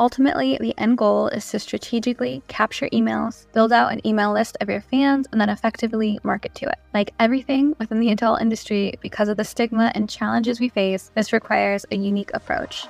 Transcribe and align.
Ultimately, 0.00 0.56
the 0.58 0.74
end 0.78 0.96
goal 0.96 1.28
is 1.28 1.46
to 1.50 1.58
strategically 1.58 2.42
capture 2.48 2.88
emails, 2.88 3.44
build 3.52 3.70
out 3.70 3.92
an 3.92 4.00
email 4.06 4.32
list 4.32 4.56
of 4.62 4.70
your 4.70 4.80
fans, 4.80 5.26
and 5.30 5.38
then 5.38 5.50
effectively 5.50 6.18
market 6.22 6.54
to 6.54 6.66
it. 6.70 6.78
Like 6.94 7.12
everything 7.20 7.76
within 7.78 8.00
the 8.00 8.10
adult 8.10 8.40
industry, 8.40 8.94
because 9.02 9.28
of 9.28 9.36
the 9.36 9.44
stigma 9.44 9.92
and 9.94 10.08
challenges 10.08 10.58
we 10.58 10.70
face, 10.70 11.10
this 11.14 11.34
requires 11.34 11.84
a 11.90 11.96
unique 11.96 12.30
approach. 12.32 12.86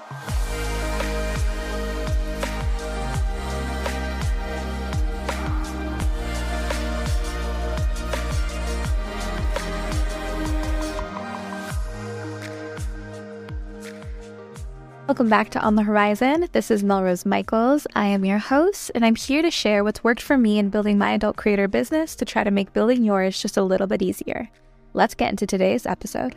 Welcome 15.10 15.28
back 15.28 15.50
to 15.50 15.60
On 15.60 15.74
the 15.74 15.82
Whorizon. 15.82 16.52
This 16.52 16.70
is 16.70 16.84
Melrose 16.84 17.26
Michaels. 17.26 17.84
I 17.96 18.06
am 18.06 18.24
your 18.24 18.38
host, 18.38 18.92
and 18.94 19.04
I'm 19.04 19.16
here 19.16 19.42
to 19.42 19.50
share 19.50 19.82
what's 19.82 20.04
worked 20.04 20.22
for 20.22 20.38
me 20.38 20.56
in 20.56 20.70
building 20.70 20.98
my 20.98 21.10
adult 21.10 21.36
creator 21.36 21.66
business 21.66 22.14
to 22.14 22.24
try 22.24 22.44
to 22.44 22.52
make 22.52 22.72
building 22.72 23.02
yours 23.02 23.42
just 23.42 23.56
a 23.56 23.64
little 23.64 23.88
bit 23.88 24.02
easier. 24.02 24.48
Let's 24.92 25.16
get 25.16 25.30
into 25.30 25.48
today's 25.48 25.84
episode. 25.84 26.36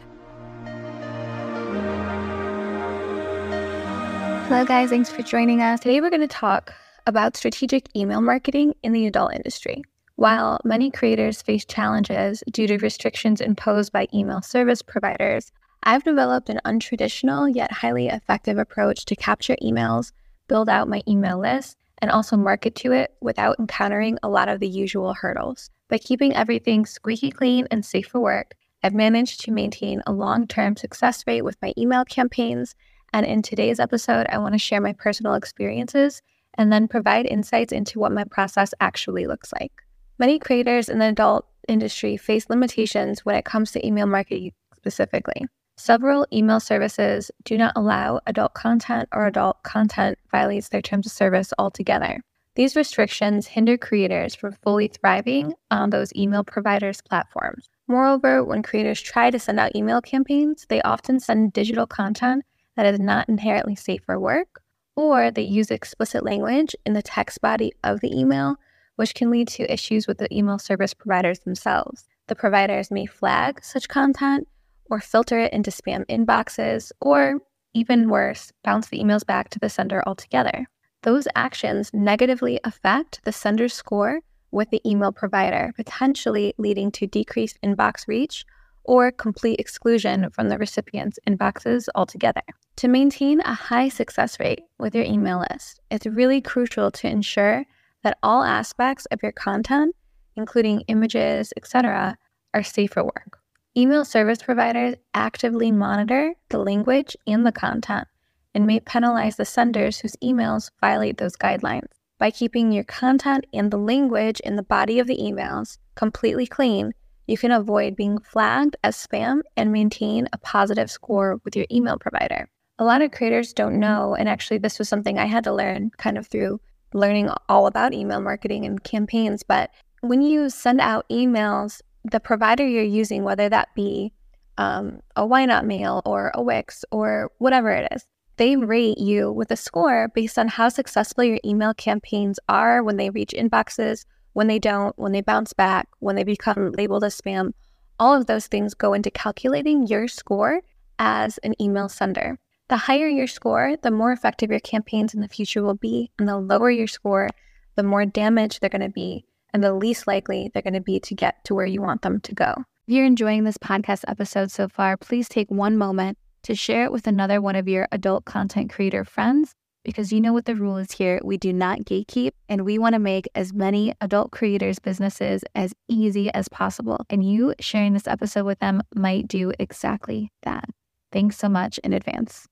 Hello, 4.48 4.66
guys. 4.66 4.90
Thanks 4.90 5.12
for 5.12 5.22
joining 5.22 5.62
us. 5.62 5.80
Today, 5.81 6.02
we're 6.02 6.09
going 6.09 6.22
to 6.22 6.28
talk 6.28 6.73
about 7.05 7.38
strategic 7.38 7.95
email 7.95 8.22
marketing 8.22 8.73
in 8.81 8.92
the 8.92 9.05
adult 9.05 9.36
industry. 9.36 9.84
While 10.16 10.59
many 10.64 10.90
creators 10.90 11.44
face 11.44 11.64
challenges 11.64 12.44
due 12.50 12.66
to 12.66 12.80
restrictions 12.80 13.40
imposed 13.40 13.92
by 13.92 14.08
email 14.16 14.42
service 14.42 14.81
providers, 14.81 15.52
I've 15.86 16.05
developed 16.05 16.50
an 16.50 16.62
untraditional 16.64 17.54
yet 17.54 17.70
highly 17.70 18.08
effective 18.08 18.58
approach 18.58 19.04
to 19.04 19.18
capture 19.18 19.58
emails, 19.62 20.14
build 20.48 20.70
out 20.70 20.88
my 20.88 21.02
email 21.09 21.38
list, 21.38 21.76
and 21.98 22.09
also 22.09 22.38
market 22.38 22.73
to 22.76 22.94
it 22.94 23.14
without 23.20 23.59
encountering 23.59 24.18
a 24.23 24.30
lot 24.30 24.48
of 24.48 24.62
the 24.62 24.67
usual 24.67 25.14
hurdles. 25.14 25.70
By 25.90 25.98
keeping 25.98 26.34
everything 26.34 26.86
squeaky 26.86 27.31
clean 27.31 27.67
and 27.70 27.86
safe 27.86 28.08
for 28.08 28.22
work, 28.22 28.53
I've 28.81 28.94
managed 28.94 29.42
to 29.42 29.52
maintain 29.52 30.02
a 30.08 30.14
long 30.14 30.48
term 30.48 30.78
success 30.78 31.25
rate 31.28 31.42
with 31.42 31.62
my 31.62 31.73
email 31.78 32.06
campaigns. 32.06 32.75
And 33.12 33.25
in 33.25 33.42
today's 33.42 33.80
episode, 33.80 34.25
I 34.30 34.38
want 34.38 34.53
to 34.53 34.59
share 34.59 34.81
my 34.81 34.94
personal 34.94 35.34
experiences 35.34 36.22
and 36.53 36.72
then 36.72 36.88
provide 36.88 37.25
insights 37.25 37.73
into 37.73 38.00
what 38.00 38.14
my 38.14 38.23
process 38.23 38.73
actually 38.80 39.28
looks 39.28 39.52
like. 39.52 39.73
Many 40.18 40.40
creators 40.40 40.88
in 40.88 41.00
the 41.00 41.09
adult 41.09 41.45
industry 41.68 42.16
face 42.16 42.50
limitations 42.50 43.25
when 43.25 43.36
it 43.36 43.44
comes 43.44 43.73
to 43.73 43.86
email 43.86 44.08
marketing 44.08 44.53
specifically. 44.75 45.45
Several 45.84 46.26
email 46.31 46.62
services 46.62 47.30
do 47.44 47.58
not 47.58 47.73
allow 47.76 48.22
adult 48.26 48.53
content 48.53 49.09
or 49.12 49.28
adult 49.28 49.64
content 49.64 50.17
violates 50.31 50.70
their 50.70 50.81
terms 50.81 51.06
of 51.06 51.12
service 51.12 51.52
altogether. 51.59 52.22
These 52.56 52.78
restrictions 52.78 53.48
hinder 53.48 53.78
creators 53.78 54.34
from 54.34 54.53
fully 54.64 54.88
thriving 54.88 55.56
on 55.72 55.90
those 55.90 56.16
email 56.16 56.45
providers' 56.45 57.02
platforms. 57.02 57.70
Moreover, 57.90 58.45
when 58.45 58.64
creators 58.64 59.02
try 59.02 59.30
to 59.30 59.38
send 59.38 59.59
out 59.59 59.75
email 59.75 60.00
campaigns, 60.00 60.66
they 60.70 60.81
often 60.84 61.20
send 61.20 61.52
digital 61.52 61.86
content 61.86 62.45
that 62.78 62.86
is 62.86 63.02
not 63.02 63.28
inherently 63.28 63.75
safe 63.75 64.06
for 64.06 64.18
work, 64.18 64.62
or 64.95 65.31
they 65.31 65.42
use 65.42 65.70
explicit 65.70 66.23
language 66.23 66.78
in 66.86 66.94
the 66.94 67.02
text 67.02 67.42
body 67.42 67.73
of 67.84 68.00
the 68.00 68.18
email, 68.18 68.56
which 68.95 69.14
can 69.14 69.30
lead 69.30 69.50
to 69.50 69.70
issues 69.70 70.08
with 70.08 70.20
the 70.20 70.34
email 70.34 70.59
service 70.59 70.94
providers 70.94 71.40
themselves. 71.40 72.08
The 72.28 72.36
providers 72.36 72.90
may 72.90 73.06
flag 73.06 73.62
such 73.62 73.90
content 73.90 74.47
or 74.89 75.00
filter 75.00 75.39
it 75.39 75.53
into 75.53 75.72
spam 75.72 76.06
inboxes, 76.08 76.92
or 77.02 77.39
even 77.73 78.09
worse, 78.09 78.52
bounce 78.64 78.90
the 78.90 79.00
emails 79.00 79.25
back 79.25 79.50
to 79.50 79.59
the 79.59 79.70
sender 79.70 80.03
altogether. 80.06 80.67
Those 81.02 81.28
actions 81.36 81.92
negatively 81.94 82.59
affect 82.64 83.22
the 83.23 83.31
sender's 83.31 83.73
score 83.73 84.20
with 84.52 84.70
the 84.70 84.81
email 84.88 85.12
provider, 85.12 85.73
potentially 85.75 86.53
leading 86.58 86.92
to 86.92 87.08
decreased 87.08 87.59
inbox 87.64 88.08
reach 88.08 88.45
or 88.84 89.12
complete 89.12 89.59
exclusion 89.59 90.30
from 90.30 90.50
the 90.50 90.57
recipient's 90.57 91.19
inboxes 91.28 91.88
altogether. 91.96 92.41
To 92.78 92.88
maintain 92.88 93.40
a 93.41 93.53
high 93.53 93.90
success 93.90 94.40
rate 94.40 94.62
with 94.78 94.96
your 94.96 95.06
email 95.06 95.44
list, 95.52 95.81
it's 95.90 96.06
really 96.06 96.41
crucial 96.41 96.91
to 96.91 97.07
ensure 97.07 97.66
that 98.03 98.18
all 98.22 98.44
aspects 98.44 99.06
of 99.07 99.19
your 99.24 99.31
content, 99.31 99.96
including 100.36 100.81
images, 100.88 101.53
etc., 101.56 102.18
are 102.53 102.63
safe 102.63 102.91
for 102.91 103.03
work. 103.03 103.40
Email 103.75 104.06
service 104.06 104.44
providers 104.44 104.94
actively 105.16 105.72
monitor 105.72 106.35
the 106.50 106.59
language 106.59 107.17
and 107.25 107.44
the 107.44 107.51
content 107.51 108.07
and 108.53 108.67
may 108.67 108.79
penalize 108.79 109.35
the 109.35 109.45
senders 109.45 109.97
whose 109.97 110.16
emails 110.17 110.69
violate 110.79 111.17
those 111.17 111.35
guidelines. 111.35 111.88
By 112.19 112.29
keeping 112.29 112.72
your 112.72 112.83
content 112.83 113.47
and 113.51 113.72
the 113.72 113.79
language 113.79 114.39
in 114.41 114.57
the 114.57 114.62
body 114.62 115.00
of 115.00 115.07
the 115.07 115.17
emails 115.17 115.79
completely 115.95 116.45
clean, 116.45 116.94
you 117.25 117.35
can 117.35 117.51
avoid 117.51 117.95
being 117.95 118.19
flagged 118.19 118.75
as 118.83 118.95
spam 118.95 119.41
and 119.57 119.72
maintain 119.72 120.28
a 120.31 120.38
positive 120.38 120.91
score 120.91 121.41
with 121.44 121.56
your 121.56 121.66
email 121.72 121.97
provider. 121.97 122.47
A 122.78 122.83
lot 122.83 123.01
of 123.01 123.09
creators 123.09 123.53
don't 123.53 123.79
know, 123.79 124.13
and 124.13 124.29
actually, 124.29 124.59
this 124.59 124.78
was 124.78 124.88
something 124.88 125.17
I 125.17 125.25
had 125.25 125.45
to 125.45 125.53
learn 125.53 125.89
kind 125.97 126.19
of 126.19 126.28
through 126.28 126.62
learning 126.94 127.31
all 127.50 127.66
about 127.66 127.94
email 127.94 128.22
marketing 128.22 128.66
and 128.66 128.83
campaigns. 128.83 129.41
But 129.41 129.72
when 130.01 130.22
you 130.22 130.51
send 130.51 130.79
out 130.79 131.09
emails 131.09 131.81
the 132.03 132.19
provider 132.19 132.68
you're 132.68 132.84
using, 132.84 133.24
whether 133.24 133.50
that 133.50 133.69
be 133.75 134.14
um, 134.58 135.00
a 135.16 135.25
Why 135.25 135.46
Not 135.46 135.66
Mail 135.66 136.02
or 136.06 136.31
a 136.34 136.41
Wix 136.41 136.86
or 136.91 137.31
whatever 137.38 137.72
it 137.72 137.91
is, 137.94 138.06
they 138.38 138.56
rate 138.56 138.97
you 138.97 139.31
with 139.31 139.52
a 139.52 139.56
score 139.56 140.09
based 140.13 140.38
on 140.38 140.47
how 140.47 140.69
successful 140.69 141.24
your 141.24 141.40
email 141.46 141.74
campaigns 141.74 142.40
are 142.50 142.84
when 142.84 142.97
they 142.97 143.09
reach 143.09 143.31
inboxes, 143.31 144.06
when 144.34 144.47
they 144.47 144.59
don't, 144.59 144.97
when 144.97 145.12
they 145.12 145.22
bounce 145.22 145.53
back, 145.53 145.88
when 146.00 146.16
they 146.16 146.24
become 146.24 146.72
labeled 146.72 147.03
as 147.03 147.19
spam. 147.19 147.53
All 148.00 148.13
of 148.13 148.25
those 148.25 148.47
things 148.47 148.74
go 148.74 148.94
into 148.94 149.12
calculating 149.12 149.88
your 149.88 150.08
score 150.08 150.62
as 150.97 151.38
an 151.40 151.53
email 151.62 151.90
sender. 151.90 152.40
The 152.69 152.78
higher 152.78 153.08
your 153.08 153.28
score, 153.28 153.75
the 153.81 153.92
more 153.92 154.12
effective 154.12 154.50
your 154.50 154.59
campaigns 154.59 155.13
in 155.13 155.22
the 155.22 155.28
future 155.28 155.62
will 155.62 155.75
be. 155.75 156.12
And 156.18 156.28
the 156.28 156.38
lower 156.38 156.72
your 156.72 156.88
score, 156.88 157.30
the 157.75 157.84
more 157.84 158.06
damage 158.06 158.59
they're 158.59 158.69
going 158.69 158.81
to 158.81 158.90
be 158.90 159.25
and 159.53 159.64
the 159.64 159.74
least 159.74 160.08
likely 160.08 160.50
they're 160.53 160.62
going 160.62 160.74
to 160.74 160.81
be 160.81 161.00
to 161.02 161.16
get 161.16 161.44
to 161.46 161.56
where 161.56 161.66
you 161.66 161.81
want 161.81 162.02
them 162.02 162.19
to 162.22 162.36
go. 162.36 162.53
If 162.88 162.94
you're 162.94 163.06
enjoying 163.06 163.44
this 163.44 163.58
podcast 163.58 164.03
episode 164.08 164.52
so 164.52 164.68
far, 164.68 164.97
please 164.97 165.30
take 165.30 165.50
one 165.50 165.78
moment 165.78 166.18
to 166.44 166.56
share 166.56 166.84
it 166.84 166.91
with 166.91 167.08
another 167.08 167.41
one 167.41 167.56
of 167.56 167.68
your 167.68 167.88
adult 167.92 168.25
content 168.25 168.72
creator 168.72 169.06
friends 169.06 169.53
because 169.84 170.12
you 170.12 170.22
know 170.22 170.34
what 170.34 170.46
the 170.46 170.56
rule 170.56 170.78
is 170.78 170.92
here. 170.92 171.19
We 171.24 171.38
do 171.38 171.52
not 171.53 171.80
gatekeep, 171.80 172.31
and 172.47 172.63
we 172.63 172.78
want 172.78 172.94
to 172.94 173.00
make 173.00 173.28
as 173.36 173.53
many 173.53 173.94
adult 174.02 174.31
creators' 174.31 174.80
businesses 174.80 175.44
as 175.56 175.74
easy 175.88 176.34
as 176.34 176.47
possible. 176.50 177.06
And 177.09 177.24
you 177.24 177.53
sharing 177.59 177.94
this 177.94 178.08
episode 178.08 178.46
with 178.46 178.59
them 178.59 178.81
might 178.96 179.28
do 179.28 179.52
exactly 179.59 180.31
that. 180.44 180.66
Thanks 181.12 181.38
so 181.38 181.50
much 181.50 181.78
in 181.80 181.94
advance. 181.94 182.47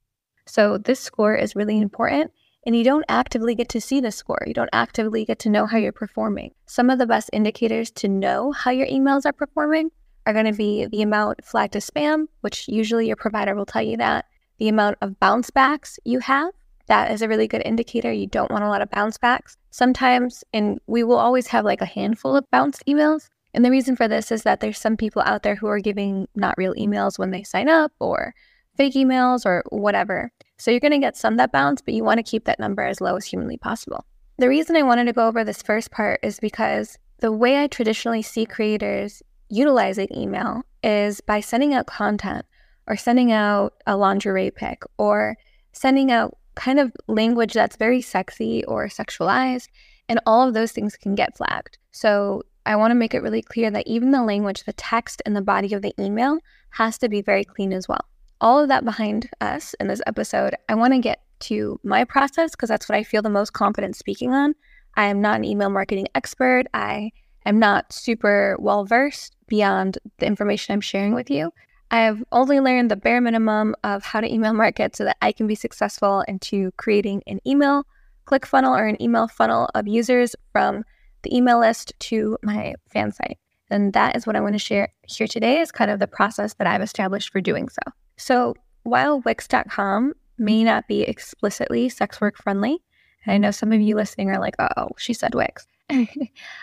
So, 0.45 0.77
this 0.77 0.99
score 0.99 1.35
is 1.35 1.55
really 1.55 1.79
important 1.79 2.31
and 2.65 2.75
you 2.75 2.83
don't 2.83 3.05
actively 3.09 3.55
get 3.55 3.69
to 3.69 3.81
see 3.81 3.99
the 3.99 4.11
score. 4.11 4.43
You 4.45 4.53
don't 4.53 4.69
actively 4.73 5.25
get 5.25 5.39
to 5.39 5.49
know 5.49 5.65
how 5.65 5.77
you're 5.77 5.91
performing. 5.91 6.51
Some 6.67 6.89
of 6.89 6.99
the 6.99 7.07
best 7.07 7.29
indicators 7.33 7.91
to 7.91 8.07
know 8.07 8.51
how 8.51 8.71
your 8.71 8.87
emails 8.87 9.25
are 9.25 9.33
performing 9.33 9.91
are 10.25 10.33
going 10.33 10.45
to 10.45 10.53
be 10.53 10.85
the 10.85 11.01
amount 11.01 11.43
flagged 11.43 11.75
as 11.75 11.89
spam, 11.89 12.27
which 12.41 12.67
usually 12.67 13.07
your 13.07 13.15
provider 13.15 13.55
will 13.55 13.65
tell 13.65 13.81
you 13.81 13.97
that, 13.97 14.25
the 14.59 14.69
amount 14.69 14.97
of 15.01 15.19
bounce 15.19 15.49
backs 15.49 15.99
you 16.05 16.19
have. 16.19 16.53
That 16.87 17.11
is 17.11 17.21
a 17.21 17.27
really 17.27 17.47
good 17.47 17.63
indicator. 17.65 18.11
You 18.11 18.27
don't 18.27 18.51
want 18.51 18.63
a 18.63 18.67
lot 18.67 18.81
of 18.81 18.89
bounce 18.89 19.17
backs. 19.17 19.57
Sometimes, 19.71 20.43
and 20.53 20.79
we 20.87 21.03
will 21.03 21.17
always 21.17 21.47
have 21.47 21.65
like 21.65 21.81
a 21.81 21.85
handful 21.85 22.35
of 22.35 22.49
bounced 22.51 22.83
emails. 22.85 23.29
And 23.53 23.65
the 23.65 23.71
reason 23.71 23.95
for 23.95 24.07
this 24.07 24.31
is 24.31 24.43
that 24.43 24.59
there's 24.59 24.77
some 24.77 24.97
people 24.97 25.21
out 25.23 25.43
there 25.43 25.55
who 25.55 25.67
are 25.67 25.79
giving 25.79 26.27
not 26.35 26.57
real 26.57 26.73
emails 26.75 27.17
when 27.17 27.31
they 27.31 27.43
sign 27.43 27.69
up 27.69 27.91
or 27.99 28.33
fake 28.77 28.93
emails 28.93 29.45
or 29.45 29.63
whatever. 29.69 30.31
So 30.61 30.69
you're 30.69 30.79
going 30.79 30.91
to 30.91 30.99
get 30.99 31.17
some 31.17 31.37
that 31.37 31.51
bounce, 31.51 31.81
but 31.81 31.95
you 31.95 32.03
want 32.03 32.19
to 32.19 32.23
keep 32.23 32.45
that 32.45 32.59
number 32.59 32.83
as 32.83 33.01
low 33.01 33.15
as 33.15 33.25
humanly 33.25 33.57
possible. 33.57 34.05
The 34.37 34.47
reason 34.47 34.75
I 34.75 34.83
wanted 34.83 35.05
to 35.05 35.13
go 35.13 35.27
over 35.27 35.43
this 35.43 35.63
first 35.63 35.89
part 35.89 36.19
is 36.21 36.39
because 36.39 36.99
the 37.17 37.31
way 37.31 37.63
I 37.63 37.65
traditionally 37.65 38.21
see 38.21 38.45
creators 38.45 39.23
utilizing 39.49 40.07
email 40.15 40.61
is 40.83 41.19
by 41.19 41.39
sending 41.39 41.73
out 41.73 41.87
content 41.87 42.45
or 42.85 42.95
sending 42.95 43.31
out 43.31 43.73
a 43.87 43.97
lingerie 43.97 44.51
pic 44.51 44.83
or 44.99 45.35
sending 45.73 46.11
out 46.11 46.37
kind 46.53 46.79
of 46.79 46.91
language 47.07 47.53
that's 47.53 47.75
very 47.75 47.99
sexy 47.99 48.63
or 48.65 48.87
sexualized. 48.87 49.67
And 50.07 50.19
all 50.27 50.47
of 50.47 50.53
those 50.53 50.73
things 50.73 50.95
can 50.95 51.15
get 51.15 51.35
flagged. 51.35 51.79
So 51.89 52.43
I 52.67 52.75
want 52.75 52.91
to 52.91 52.95
make 52.95 53.15
it 53.15 53.23
really 53.23 53.41
clear 53.41 53.71
that 53.71 53.87
even 53.87 54.11
the 54.11 54.21
language, 54.21 54.65
the 54.65 54.73
text, 54.73 55.23
and 55.25 55.35
the 55.35 55.41
body 55.41 55.73
of 55.73 55.81
the 55.81 55.95
email 55.99 56.37
has 56.69 56.99
to 56.99 57.09
be 57.09 57.23
very 57.23 57.45
clean 57.45 57.73
as 57.73 57.87
well 57.87 58.05
all 58.41 58.59
of 58.59 58.67
that 58.67 58.83
behind 58.83 59.29
us 59.39 59.75
in 59.79 59.87
this 59.87 60.01
episode, 60.07 60.55
I 60.67 60.75
want 60.75 60.93
to 60.93 60.99
get 60.99 61.21
to 61.41 61.79
my 61.83 62.03
process 62.03 62.51
because 62.51 62.69
that's 62.69 62.89
what 62.89 62.97
I 62.97 63.03
feel 63.03 63.21
the 63.21 63.29
most 63.29 63.53
confident 63.53 63.95
speaking 63.95 64.33
on. 64.33 64.55
I 64.97 65.05
am 65.05 65.21
not 65.21 65.37
an 65.37 65.45
email 65.45 65.69
marketing 65.69 66.07
expert. 66.15 66.65
I 66.73 67.11
am 67.45 67.59
not 67.59 67.93
super 67.93 68.57
well 68.59 68.83
versed 68.83 69.35
beyond 69.47 69.99
the 70.17 70.25
information 70.25 70.73
I'm 70.73 70.81
sharing 70.81 71.13
with 71.13 71.29
you. 71.29 71.51
I 71.91 72.01
have 72.01 72.23
only 72.31 72.59
learned 72.59 72.89
the 72.89 72.95
bare 72.95 73.21
minimum 73.21 73.75
of 73.83 74.03
how 74.03 74.21
to 74.21 74.33
email 74.33 74.53
market 74.53 74.95
so 74.95 75.03
that 75.05 75.17
I 75.21 75.31
can 75.31 75.45
be 75.45 75.55
successful 75.55 76.23
into 76.27 76.71
creating 76.77 77.21
an 77.27 77.39
email 77.45 77.83
click 78.25 78.45
funnel 78.45 78.75
or 78.75 78.87
an 78.87 79.01
email 79.01 79.27
funnel 79.27 79.69
of 79.75 79.87
users 79.87 80.35
from 80.51 80.83
the 81.23 81.35
email 81.35 81.59
list 81.59 81.93
to 81.99 82.37
my 82.43 82.75
fan 82.89 83.11
site. 83.11 83.37
And 83.69 83.93
that 83.93 84.15
is 84.15 84.25
what 84.25 84.35
I 84.35 84.41
want 84.41 84.53
to 84.53 84.59
share 84.59 84.89
here 85.07 85.27
today 85.27 85.59
is 85.59 85.71
kind 85.71 85.91
of 85.91 85.99
the 85.99 86.07
process 86.07 86.53
that 86.55 86.67
I've 86.67 86.81
established 86.81 87.31
for 87.31 87.41
doing 87.41 87.69
so. 87.69 87.91
So 88.21 88.53
while 88.83 89.19
Wix.com 89.21 90.13
may 90.37 90.57
mm-hmm. 90.59 90.65
not 90.65 90.87
be 90.87 91.01
explicitly 91.01 91.89
sex 91.89 92.21
work 92.21 92.37
friendly, 92.37 92.77
and 93.25 93.33
I 93.33 93.37
know 93.39 93.49
some 93.49 93.71
of 93.71 93.81
you 93.81 93.95
listening 93.95 94.29
are 94.29 94.39
like, 94.39 94.55
oh, 94.59 94.89
she 94.97 95.13
said 95.13 95.33
Wix. 95.33 95.65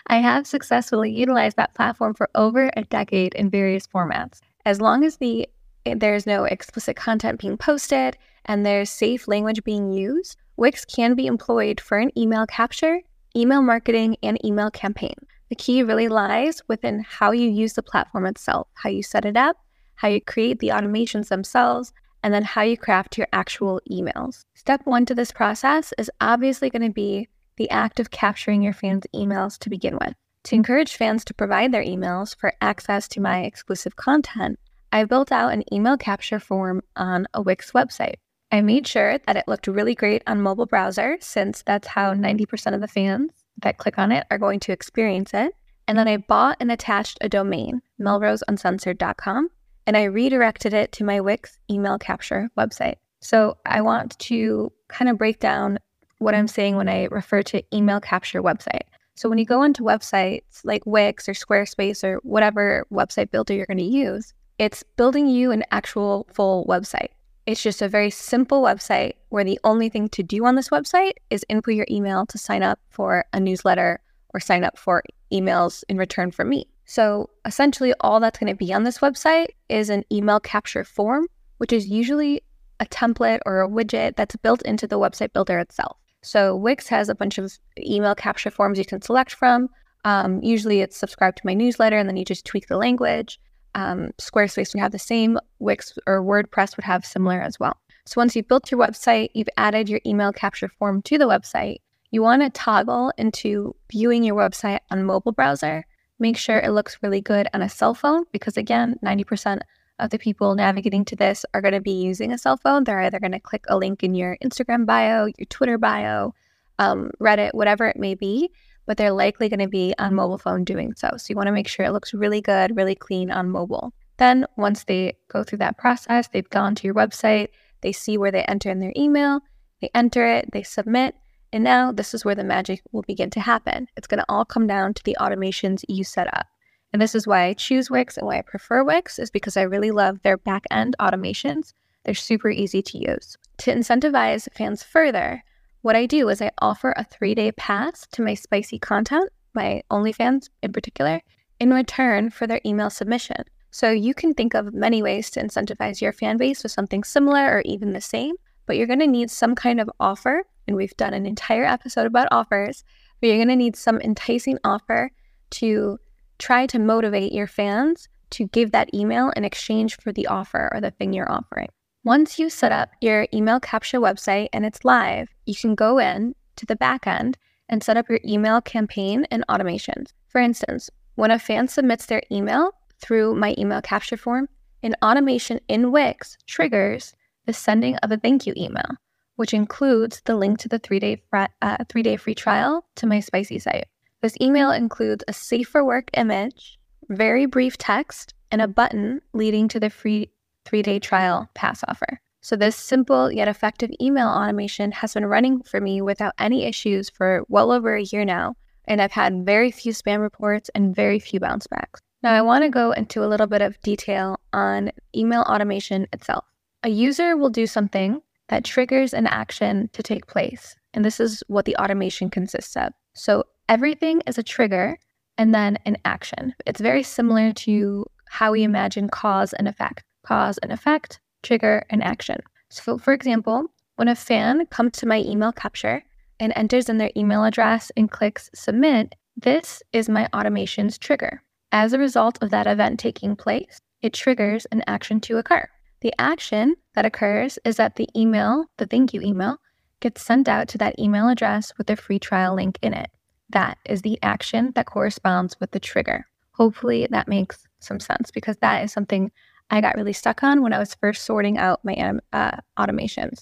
I 0.07 0.17
have 0.17 0.47
successfully 0.47 1.11
utilized 1.11 1.57
that 1.57 1.75
platform 1.75 2.13
for 2.13 2.29
over 2.33 2.71
a 2.77 2.83
decade 2.83 3.33
in 3.33 3.49
various 3.49 3.85
formats. 3.85 4.39
As 4.65 4.79
long 4.79 5.03
as 5.03 5.17
the 5.17 5.47
there's 5.85 6.25
no 6.25 6.45
explicit 6.45 6.95
content 6.95 7.39
being 7.39 7.57
posted 7.57 8.17
and 8.45 8.65
there's 8.65 8.89
safe 8.89 9.27
language 9.27 9.63
being 9.63 9.91
used, 9.91 10.37
Wix 10.55 10.85
can 10.85 11.13
be 11.13 11.27
employed 11.27 11.81
for 11.81 11.97
an 11.97 12.11
email 12.17 12.45
capture, 12.45 13.01
email 13.35 13.61
marketing, 13.61 14.15
and 14.23 14.43
email 14.45 14.71
campaign. 14.71 15.15
The 15.49 15.55
key 15.55 15.83
really 15.83 16.07
lies 16.07 16.61
within 16.67 17.03
how 17.05 17.31
you 17.31 17.49
use 17.49 17.73
the 17.73 17.83
platform 17.83 18.25
itself, 18.25 18.67
how 18.75 18.89
you 18.89 19.03
set 19.03 19.25
it 19.25 19.35
up, 19.35 19.57
how 19.99 20.07
you 20.07 20.21
create 20.21 20.59
the 20.59 20.69
automations 20.69 21.27
themselves, 21.27 21.91
and 22.23 22.33
then 22.33 22.43
how 22.43 22.61
you 22.61 22.77
craft 22.77 23.17
your 23.17 23.27
actual 23.33 23.81
emails. 23.91 24.45
Step 24.55 24.79
one 24.85 25.05
to 25.05 25.13
this 25.13 25.33
process 25.33 25.93
is 25.97 26.09
obviously 26.21 26.69
going 26.69 26.81
to 26.81 26.89
be 26.89 27.27
the 27.57 27.69
act 27.69 27.99
of 27.99 28.09
capturing 28.09 28.61
your 28.61 28.71
fans' 28.71 29.05
emails 29.13 29.57
to 29.59 29.69
begin 29.69 29.95
with. 29.95 30.13
To 30.45 30.55
encourage 30.55 30.95
fans 30.95 31.25
to 31.25 31.33
provide 31.33 31.73
their 31.73 31.83
emails 31.83 32.33
for 32.33 32.53
access 32.61 33.09
to 33.09 33.19
my 33.19 33.41
exclusive 33.41 33.97
content, 33.97 34.57
I 34.93 35.03
built 35.03 35.33
out 35.33 35.51
an 35.51 35.65
email 35.73 35.97
capture 35.97 36.39
form 36.39 36.81
on 36.95 37.27
a 37.33 37.41
Wix 37.41 37.73
website. 37.73 38.15
I 38.53 38.61
made 38.61 38.87
sure 38.87 39.17
that 39.27 39.35
it 39.35 39.49
looked 39.49 39.67
really 39.67 39.95
great 39.95 40.23
on 40.27 40.41
mobile 40.41 40.65
browser 40.65 41.17
since 41.19 41.61
that's 41.63 41.89
how 41.89 42.13
90% 42.13 42.73
of 42.73 42.79
the 42.79 42.87
fans 42.87 43.31
that 43.61 43.77
click 43.77 43.99
on 43.99 44.13
it 44.13 44.25
are 44.31 44.37
going 44.37 44.61
to 44.61 44.71
experience 44.71 45.33
it. 45.33 45.53
And 45.89 45.97
then 45.97 46.07
I 46.07 46.15
bought 46.15 46.55
and 46.61 46.71
attached 46.71 47.17
a 47.19 47.27
domain, 47.27 47.81
melroseuncensored.com, 47.99 49.49
and 49.89 49.97
I 49.97 50.03
redirected 50.03 50.71
it 50.71 50.91
to 50.91 51.03
my 51.03 51.19
Wix 51.19 51.57
email 51.67 51.97
capture 51.97 52.51
website. 52.55 52.97
So 53.21 53.57
I 53.65 53.81
want 53.81 54.19
to 54.19 54.71
kind 54.87 55.09
of 55.09 55.17
break 55.17 55.39
down 55.39 55.79
what 56.19 56.35
I'm 56.35 56.47
saying 56.47 56.75
when 56.75 56.87
I 56.87 57.05
refer 57.05 57.41
to 57.41 57.63
email 57.75 57.99
capture 57.99 58.43
website. 58.43 58.83
So 59.15 59.27
when 59.27 59.39
you 59.39 59.45
go 59.45 59.63
into 59.63 59.81
websites 59.81 60.61
like 60.63 60.85
Wix 60.85 61.27
or 61.27 61.31
Squarespace 61.31 62.03
or 62.03 62.17
whatever 62.17 62.85
website 62.93 63.31
builder 63.31 63.55
you're 63.55 63.65
going 63.65 63.79
to 63.79 63.83
use, 63.83 64.35
it's 64.59 64.83
building 64.95 65.25
you 65.25 65.49
an 65.49 65.63
actual 65.71 66.27
full 66.35 66.67
website. 66.69 67.09
It's 67.47 67.63
just 67.63 67.81
a 67.81 67.89
very 67.89 68.11
simple 68.11 68.61
website 68.61 69.13
where 69.29 69.43
the 69.43 69.59
only 69.63 69.89
thing 69.89 70.07
to 70.09 70.21
do 70.21 70.45
on 70.45 70.53
this 70.53 70.69
website 70.69 71.13
is 71.31 71.43
input 71.49 71.73
your 71.73 71.87
email 71.89 72.27
to 72.27 72.37
sign 72.37 72.61
up 72.61 72.79
for 72.91 73.25
a 73.33 73.39
newsletter 73.39 74.01
or 74.35 74.39
sign 74.39 74.63
up 74.63 74.77
for 74.77 75.01
emails 75.33 75.83
in 75.89 75.97
return 75.97 76.29
from 76.29 76.49
me. 76.49 76.67
So 76.89 77.29
essentially, 77.45 77.93
all 77.99 78.19
that's 78.19 78.39
going 78.39 78.51
to 78.51 78.57
be 78.57 78.73
on 78.73 78.83
this 78.83 78.97
website 78.97 79.49
is 79.69 79.91
an 79.91 80.03
email 80.11 80.39
capture 80.39 80.83
form, 80.83 81.27
which 81.59 81.71
is 81.71 81.87
usually 81.87 82.41
a 82.79 82.87
template 82.87 83.41
or 83.45 83.61
a 83.61 83.69
widget 83.69 84.15
that's 84.15 84.35
built 84.37 84.63
into 84.63 84.87
the 84.87 84.97
website 84.97 85.31
builder 85.31 85.59
itself. 85.59 85.97
So 86.23 86.55
Wix 86.55 86.87
has 86.87 87.07
a 87.07 87.13
bunch 87.13 87.37
of 87.37 87.53
email 87.77 88.15
capture 88.15 88.49
forms 88.49 88.79
you 88.79 88.85
can 88.85 89.03
select 89.03 89.35
from. 89.35 89.69
Um, 90.03 90.41
usually 90.41 90.81
it's 90.81 90.97
subscribe 90.97 91.35
to 91.35 91.45
my 91.45 91.53
newsletter 91.53 91.95
and 91.95 92.09
then 92.09 92.17
you 92.17 92.25
just 92.25 92.43
tweak 92.43 92.67
the 92.67 92.77
language. 92.77 93.39
Um, 93.75 94.09
Squarespace 94.17 94.73
would 94.73 94.81
have 94.81 94.91
the 94.91 94.97
same. 94.97 95.37
Wix 95.59 95.93
or 96.07 96.23
WordPress 96.23 96.75
would 96.75 96.85
have 96.85 97.05
similar 97.05 97.39
as 97.39 97.59
well. 97.59 97.77
So 98.07 98.15
once 98.17 98.35
you've 98.35 98.47
built 98.47 98.71
your 98.71 98.79
website, 98.79 99.29
you've 99.35 99.47
added 99.57 99.89
your 99.89 100.01
email 100.07 100.33
capture 100.33 100.69
form 100.69 101.03
to 101.03 101.19
the 101.19 101.27
website, 101.27 101.81
you 102.09 102.23
want 102.23 102.41
to 102.41 102.49
toggle 102.49 103.13
into 103.19 103.75
viewing 103.91 104.23
your 104.23 104.35
website 104.35 104.79
on 104.89 105.03
mobile 105.03 105.31
browser 105.31 105.85
Make 106.19 106.37
sure 106.37 106.59
it 106.59 106.71
looks 106.71 106.99
really 107.01 107.21
good 107.21 107.47
on 107.53 107.61
a 107.61 107.69
cell 107.69 107.93
phone 107.93 108.25
because, 108.31 108.57
again, 108.57 108.97
90% 109.03 109.61
of 109.99 110.09
the 110.09 110.19
people 110.19 110.55
navigating 110.55 111.05
to 111.05 111.15
this 111.15 111.45
are 111.53 111.61
going 111.61 111.73
to 111.73 111.81
be 111.81 111.91
using 111.91 112.31
a 112.31 112.37
cell 112.37 112.57
phone. 112.57 112.83
They're 112.83 113.01
either 113.01 113.19
going 113.19 113.31
to 113.31 113.39
click 113.39 113.65
a 113.69 113.77
link 113.77 114.03
in 114.03 114.15
your 114.15 114.37
Instagram 114.43 114.85
bio, 114.85 115.25
your 115.25 115.45
Twitter 115.49 115.77
bio, 115.77 116.33
um, 116.77 117.11
Reddit, 117.21 117.53
whatever 117.53 117.87
it 117.87 117.97
may 117.97 118.15
be, 118.15 118.49
but 118.85 118.97
they're 118.97 119.11
likely 119.11 119.49
going 119.49 119.59
to 119.59 119.67
be 119.67 119.93
on 119.99 120.15
mobile 120.15 120.37
phone 120.37 120.63
doing 120.63 120.93
so. 120.95 121.09
So 121.17 121.27
you 121.29 121.35
want 121.35 121.47
to 121.47 121.53
make 121.53 121.67
sure 121.67 121.85
it 121.85 121.91
looks 121.91 122.13
really 122.13 122.41
good, 122.41 122.75
really 122.75 122.95
clean 122.95 123.29
on 123.29 123.49
mobile. 123.49 123.93
Then, 124.17 124.45
once 124.57 124.83
they 124.83 125.13
go 125.29 125.43
through 125.43 125.59
that 125.59 125.77
process, 125.77 126.27
they've 126.27 126.49
gone 126.49 126.75
to 126.75 126.87
your 126.87 126.95
website, 126.95 127.49
they 127.81 127.93
see 127.93 128.17
where 128.17 128.31
they 128.31 128.43
enter 128.43 128.69
in 128.69 128.79
their 128.79 128.91
email, 128.97 129.39
they 129.81 129.89
enter 129.95 130.25
it, 130.25 130.51
they 130.51 130.63
submit, 130.63 131.15
and 131.51 131.63
now 131.63 131.91
this 131.91 132.13
is 132.13 132.23
where 132.23 132.35
the 132.35 132.43
magic 132.43 132.81
will 132.91 133.01
begin 133.03 133.29
to 133.31 133.39
happen. 133.39 133.87
It's 133.97 134.07
going 134.07 134.19
to 134.19 134.25
all 134.29 134.45
come 134.45 134.67
down 134.67 134.93
to 134.93 135.03
the 135.03 135.17
automations 135.19 135.83
you 135.87 136.03
set 136.03 136.27
up. 136.33 136.47
And 136.93 137.01
this 137.01 137.15
is 137.15 137.27
why 137.27 137.45
I 137.45 137.53
choose 137.53 137.89
Wix 137.89 138.17
and 138.17 138.25
why 138.25 138.39
I 138.39 138.41
prefer 138.41 138.83
Wix 138.83 139.19
is 139.19 139.29
because 139.29 139.57
I 139.57 139.63
really 139.63 139.91
love 139.91 140.21
their 140.21 140.37
back 140.37 140.63
end 140.71 140.95
automations. 140.99 141.73
They're 142.03 142.13
super 142.13 142.49
easy 142.49 142.81
to 142.81 142.97
use. 142.97 143.37
To 143.59 143.73
incentivize 143.73 144.47
fans 144.53 144.83
further, 144.83 145.43
what 145.81 145.95
I 145.95 146.05
do 146.05 146.29
is 146.29 146.41
I 146.41 146.51
offer 146.59 146.93
a 146.95 147.03
three 147.03 147.35
day 147.35 147.51
pass 147.51 148.07
to 148.11 148.21
my 148.21 148.33
spicy 148.33 148.79
content, 148.79 149.29
my 149.53 149.81
OnlyFans 149.91 150.49
in 150.61 150.73
particular, 150.73 151.21
in 151.59 151.71
return 151.71 152.29
for 152.29 152.47
their 152.47 152.61
email 152.65 152.89
submission. 152.89 153.43
So 153.71 153.91
you 153.91 154.13
can 154.13 154.33
think 154.33 154.55
of 154.55 154.73
many 154.73 155.03
ways 155.03 155.29
to 155.31 155.43
incentivize 155.43 156.01
your 156.01 156.13
fan 156.13 156.37
base 156.37 156.63
with 156.63 156.71
something 156.71 157.03
similar 157.03 157.45
or 157.55 157.61
even 157.65 157.93
the 157.93 158.01
same, 158.01 158.35
but 158.65 158.77
you're 158.77 158.87
going 158.87 158.99
to 158.99 159.07
need 159.07 159.29
some 159.29 159.55
kind 159.55 159.79
of 159.79 159.89
offer 159.99 160.43
and 160.69 160.75
we've 160.75 160.95
done 160.97 161.15
an 161.15 161.25
entire 161.25 161.65
episode 161.65 162.05
about 162.05 162.27
offers, 162.29 162.83
but 163.19 163.27
you're 163.27 163.37
going 163.37 163.47
to 163.47 163.55
need 163.55 163.75
some 163.75 163.99
enticing 164.01 164.59
offer 164.63 165.09
to 165.49 165.97
try 166.37 166.67
to 166.67 166.77
motivate 166.77 167.31
your 167.31 167.47
fans 167.47 168.07
to 168.29 168.45
give 168.49 168.71
that 168.71 168.93
email 168.93 169.31
in 169.35 169.43
exchange 169.43 169.97
for 169.97 170.11
the 170.11 170.27
offer 170.27 170.69
or 170.71 170.79
the 170.79 170.91
thing 170.91 171.11
you're 171.11 171.31
offering. 171.31 171.69
Once 172.03 172.37
you 172.37 172.51
set 172.51 172.71
up 172.71 172.91
your 173.01 173.25
email 173.33 173.59
capture 173.59 173.99
website 173.99 174.47
and 174.53 174.63
it's 174.63 174.85
live, 174.85 175.27
you 175.47 175.55
can 175.55 175.73
go 175.73 175.97
in 175.97 176.35
to 176.55 176.67
the 176.67 176.75
backend 176.75 177.33
and 177.67 177.83
set 177.83 177.97
up 177.97 178.07
your 178.07 178.19
email 178.23 178.61
campaign 178.61 179.25
and 179.31 179.43
automations. 179.49 180.13
For 180.27 180.39
instance, 180.39 180.87
when 181.15 181.31
a 181.31 181.39
fan 181.39 181.67
submits 181.67 182.05
their 182.05 182.21
email 182.31 182.73
through 183.01 183.33
my 183.33 183.55
email 183.57 183.81
capture 183.81 184.17
form, 184.17 184.47
an 184.83 184.95
automation 185.01 185.59
in 185.67 185.91
Wix 185.91 186.37
triggers 186.45 187.15
the 187.47 187.53
sending 187.53 187.95
of 187.97 188.11
a 188.11 188.17
thank 188.17 188.45
you 188.45 188.53
email 188.55 188.99
which 189.39 189.53
includes 189.53 190.21
the 190.25 190.35
link 190.35 190.59
to 190.59 190.67
the 190.67 190.79
three 190.79 190.99
day 190.99 191.23
uh, 191.31 191.77
three 191.87 192.03
day 192.03 192.17
free 192.17 192.35
trial 192.35 192.85
to 192.95 193.07
my 193.07 193.21
spicy 193.21 193.57
site. 193.57 193.85
This 194.21 194.35
email 194.41 194.69
includes 194.69 195.23
a 195.29 195.31
safe 195.31 195.69
for 195.69 195.85
work 195.85 196.09
image, 196.17 196.77
very 197.07 197.45
brief 197.45 197.77
text, 197.77 198.33
and 198.51 198.61
a 198.61 198.67
button 198.67 199.21
leading 199.31 199.69
to 199.69 199.79
the 199.79 199.89
free 199.89 200.29
three 200.65 200.81
day 200.81 200.99
trial 200.99 201.49
pass 201.53 201.85
offer. 201.87 202.19
So, 202.41 202.57
this 202.57 202.75
simple 202.75 203.31
yet 203.31 203.47
effective 203.47 203.91
email 204.01 204.27
automation 204.27 204.91
has 204.91 205.13
been 205.13 205.25
running 205.25 205.63
for 205.63 205.79
me 205.79 206.01
without 206.01 206.33
any 206.37 206.65
issues 206.65 207.09
for 207.09 207.45
well 207.47 207.71
over 207.71 207.95
a 207.95 208.03
year 208.03 208.25
now, 208.25 208.55
and 208.89 209.01
I've 209.01 209.13
had 209.13 209.45
very 209.45 209.71
few 209.71 209.93
spam 209.93 210.19
reports 210.19 210.69
and 210.75 210.93
very 210.93 211.17
few 211.17 211.39
bounce 211.39 211.65
backs. 211.65 212.01
Now, 212.23 212.33
I 212.33 212.41
want 212.41 212.65
to 212.65 212.69
go 212.69 212.91
into 212.91 213.23
a 213.23 213.31
little 213.31 213.47
bit 213.47 213.61
of 213.61 213.79
detail 213.83 214.37
on 214.51 214.91
email 215.15 215.43
automation 215.43 216.07
itself. 216.11 216.43
A 216.83 216.89
user 216.89 217.37
will 217.37 217.49
do 217.49 217.67
something 217.67 218.21
that 218.49 218.65
triggers 218.65 219.13
an 219.13 219.27
action 219.27 219.89
to 219.93 220.03
take 220.03 220.27
place. 220.27 220.75
And 220.93 221.05
this 221.05 221.19
is 221.19 221.43
what 221.47 221.65
the 221.65 221.77
automation 221.77 222.29
consists 222.29 222.75
of. 222.75 222.91
So 223.13 223.45
everything 223.67 224.21
is 224.27 224.37
a 224.37 224.43
trigger 224.43 224.97
and 225.37 225.55
then 225.55 225.77
an 225.85 225.97
action. 226.03 226.53
It's 226.65 226.81
very 226.81 227.03
similar 227.03 227.53
to 227.53 228.05
how 228.27 228.51
we 228.51 228.63
imagine 228.63 229.09
cause 229.09 229.53
and 229.53 229.67
effect. 229.67 230.03
Cause 230.25 230.57
and 230.59 230.71
effect, 230.71 231.19
trigger 231.43 231.85
and 231.89 232.03
action. 232.03 232.37
So, 232.69 232.97
for 232.97 233.13
example, 233.13 233.65
when 233.95 234.07
a 234.07 234.15
fan 234.15 234.65
comes 234.67 234.97
to 234.97 235.07
my 235.07 235.19
email 235.19 235.51
capture 235.51 236.03
and 236.39 236.53
enters 236.55 236.89
in 236.89 236.97
their 236.97 237.11
email 237.17 237.43
address 237.43 237.91
and 237.95 238.11
clicks 238.11 238.49
submit, 238.53 239.15
this 239.37 239.81
is 239.93 240.09
my 240.09 240.27
automation's 240.33 240.97
trigger. 240.97 241.41
As 241.71 241.93
a 241.93 241.99
result 241.99 242.37
of 242.41 242.49
that 242.49 242.67
event 242.67 242.99
taking 242.99 243.35
place, 243.35 243.79
it 244.01 244.13
triggers 244.13 244.65
an 244.65 244.83
action 244.87 245.19
to 245.21 245.37
occur. 245.37 245.67
The 246.01 246.13
action 246.17 246.75
that 246.95 247.05
occurs 247.05 247.59
is 247.65 247.75
that 247.75 247.95
the 247.95 248.07
email, 248.15 248.65
the 248.77 248.85
thank 248.85 249.13
you 249.13 249.21
email, 249.21 249.57
gets 249.99 250.21
sent 250.21 250.47
out 250.47 250.67
to 250.69 250.77
that 250.77 250.97
email 250.97 251.27
address 251.27 251.73
with 251.77 251.87
the 251.87 251.97
free 251.97 252.19
trial 252.19 252.55
link 252.55 252.79
in 252.81 252.93
it. 252.93 253.09
That 253.49 253.77
is 253.85 254.01
the 254.01 254.17
action 254.23 254.71
that 254.75 254.85
corresponds 254.85 255.59
with 255.59 255.71
the 255.71 255.79
trigger. 255.79 256.25
Hopefully, 256.53 257.07
that 257.09 257.27
makes 257.27 257.67
some 257.79 257.99
sense 257.99 258.31
because 258.31 258.57
that 258.57 258.83
is 258.83 258.93
something 258.93 259.31
I 259.69 259.81
got 259.81 259.95
really 259.95 260.13
stuck 260.13 260.43
on 260.43 260.61
when 260.61 260.73
I 260.73 260.79
was 260.79 260.95
first 260.95 261.25
sorting 261.25 261.57
out 261.57 261.83
my 261.83 261.95
um, 261.95 262.21
uh, 262.31 262.57
automations, 262.77 263.41